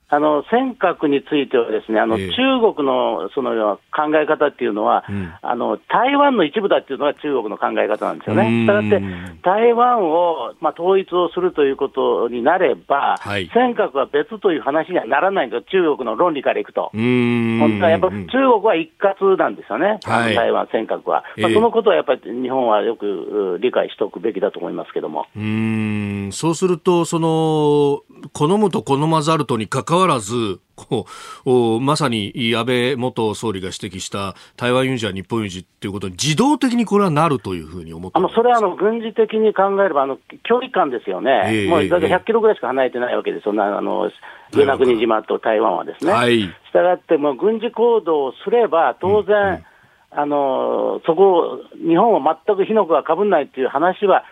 [0.10, 8.64] あの尖閣については、ですねあの、えー、中国のその考え方っていうのは、うん、あの、台湾の一部だっていうのが中国の考え方なんですよね。
[8.64, 9.02] したがって、
[9.44, 16.90] 台湾を、まあ、統一をするということになれば、はい、尖閣は別という話にはならないんですよ、中国の論理からいくと。
[16.94, 21.26] 本当はやっぱ中国は一括なんですよね、はい、台湾、尖閣は。
[21.38, 25.26] まあ、そのことはやっぱり日本はよく理解しておくべきだと思いますけども。
[25.36, 26.30] うん。
[26.32, 31.08] そうすると、その好むと好まざるとにかかわらず、こ
[31.46, 44.12] うまさに安倍元総理が指摘した台湾有事は日本有事ということに自動的にこれはなるというふうに思ってあのそれはあの軍事的に考えればあの距離感ですよね、えー、もうだって100キロぐらいしか離れてないわけです、そんなあの
[44.52, 46.12] 与那国島と台湾はですね。
[46.12, 49.64] はい、したがって、もう軍事行動をすれば、当然、うんうん、
[50.12, 54.24] あのそこを、日本は全く火の粉がかぶんないという話は、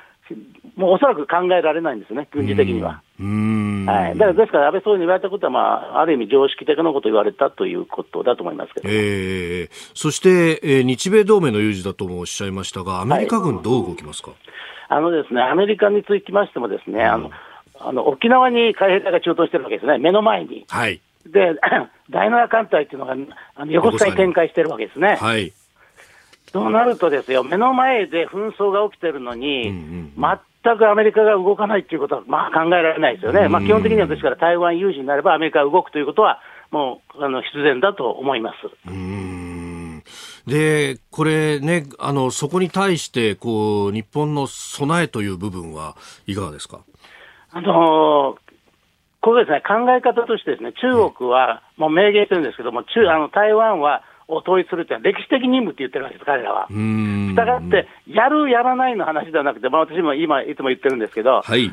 [0.75, 3.01] もうおそらく考えられないんですね、軍事的には。
[3.19, 5.59] はい、だからですから、安倍総理に言われたことは、ま
[5.95, 14.39] あ、ある意味、常識的なことを言われたということだと思いますけど、えー、そして、えー、日米同盟の有事だともおっしゃいましたが、アメリカ軍、どう動きますか、はい、
[14.89, 17.31] あのですね、アメリカにつきましても、ですね、あの
[17.79, 20.65] あの沖縄に海兵隊が駐屯してるわけですね、目の前に。
[20.67, 21.55] はい、で、
[22.09, 23.15] 第7艦隊っていうのが
[23.55, 25.15] あの横須賀に展開してるわけですね。
[25.15, 25.53] はい
[26.55, 33.49] そうなるとですよ、目の前で紛争が起きてるのに、うんうん、全くアメリカが動かないっていうことは、まあ考えられないですよね。
[33.49, 36.39] まあ基本的にはですから台湾有事になればアメリカが動くということは、
[36.71, 38.55] もうあの必然だと思います。
[38.87, 40.03] うん
[40.47, 45.95] で、これね、あの、そこに対して、こう、日本の備えという部分は
[46.27, 46.81] いかがですか？
[47.51, 48.37] あの
[49.21, 56.67] これですね、考え方としてですね、中国は、もう明言してるんですけども、中あの台湾は、を統一するっていうのは歴史的任務って言ってるわけです、彼らは。
[56.67, 61.71] したがって、やる、やらないの話ではなくて、まあ、私も今、いつも言ってるんですけど、はい、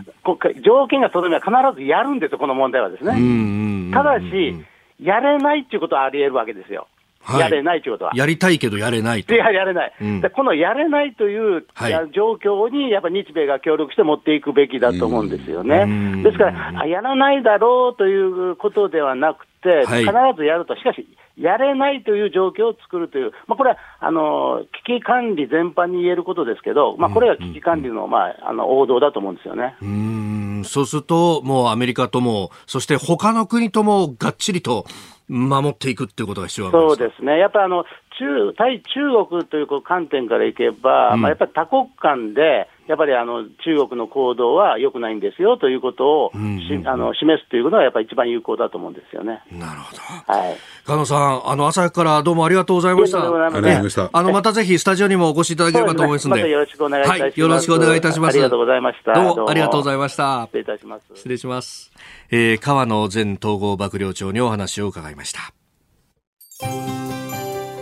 [0.62, 3.92] 条件がとどめは必ずやるんですよ、この問題はですね。
[3.92, 4.57] ただし、
[5.00, 6.86] やれないっていうことはあり得るわけですよ。
[7.24, 8.12] はい、やれないということは。
[8.14, 9.32] やりたいけどやれないと。
[9.34, 10.28] ややれない、うん、で。
[10.28, 15.86] このやれないという、はい、状況に、やっぱり日米が協力して持っていくべきだと思うんですよね。
[16.22, 20.05] ですから、やらないだろうということではなくて、必
[20.37, 21.07] ずやると、しかし、
[21.37, 29.77] やれないという状況を作るという、まあ、これはあの危機管理全般に言えることですけど、まあ、これが危機管理の,、まあ、あの王道だと思うんですよね。
[29.81, 34.87] うんそうすると、もうアメリカとも、そして他の国ともがっちりと
[35.29, 37.85] 守っていくっていうことが必要そうですね、やっぱりあの
[38.19, 49.43] 中対中国という観点からいけば、うん、まあ、やっぱり多国間で、やっぱりあの中国の行動は良くないんですよということを、うんうん、あの示すということがやっぱり一番有効だと思うんですよね。
[49.53, 50.01] なるほど。
[50.01, 50.57] はい。
[50.85, 53.18] 加野さん、あの朝からどうもありがとうございました。
[53.18, 54.11] ありがとうございました。
[54.12, 57.33] あのまたぜひスタジオにもお越しいただければと思いますので、でね、ま、よろしくお願いいたします、はい。
[57.37, 58.35] よろしくお願いいたします。
[58.35, 59.14] ありがとうございました。
[59.14, 60.43] どうもありがとうございました。
[60.47, 61.05] 失礼いたします。
[61.14, 61.93] 失礼します。
[62.30, 65.41] えー、河野前統合幕僚長にお話を伺いました。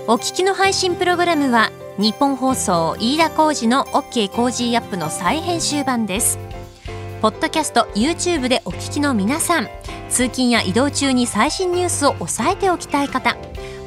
[0.06, 1.70] お聞きの配信プログラムは
[2.00, 6.38] ニッポン放送飯田浩司の OK Cozy up の再編集版です。
[7.20, 9.68] ポッドキャスト YouTube でお聞きの皆さん
[10.08, 13.36] 通勤や移動中に最新ニュースを押さえておきたい方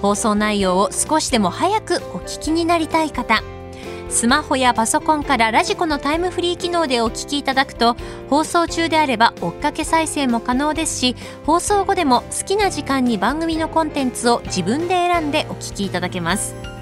[0.03, 3.41] 放送内容を少しでも早くお聞きになりたい方
[4.09, 7.95] スマホやパソコンから radiko のタイムフリー機能でお聞きいただくと
[8.29, 11.15] 放送中であれば追っかけ再生も可能ですし
[11.47, 16.72] 放送後でも好きな時間に番組のコンテンツを自分で選んでお聞きいただけます。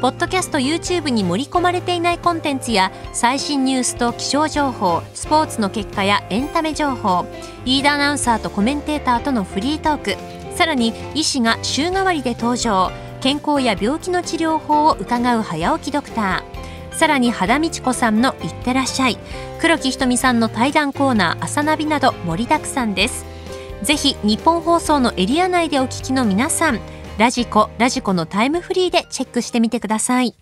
[0.00, 7.26] ポッドキャスト YouTube に盛り込まれていないコンテンツや最新ニュースと気象情報スポーツの結果やエンタメ情報
[7.64, 12.90] リーダーアナウンサーとコメンテーターとのフリートークさらに医師が週替わりで登場
[13.20, 19.18] 健康や病気の治療法を伺う早起きドクターさらに肌道子さんの「いってらっしゃい」
[19.60, 23.34] 黒木ひとみさんの対談コーナー「朝ナビ」など盛りだくさんです。
[23.82, 26.80] ぜひ日本放送のエリア内でお聞きの皆さん
[27.16, 30.34] ラジコラジコのタイムフリーでチェックしてみてください。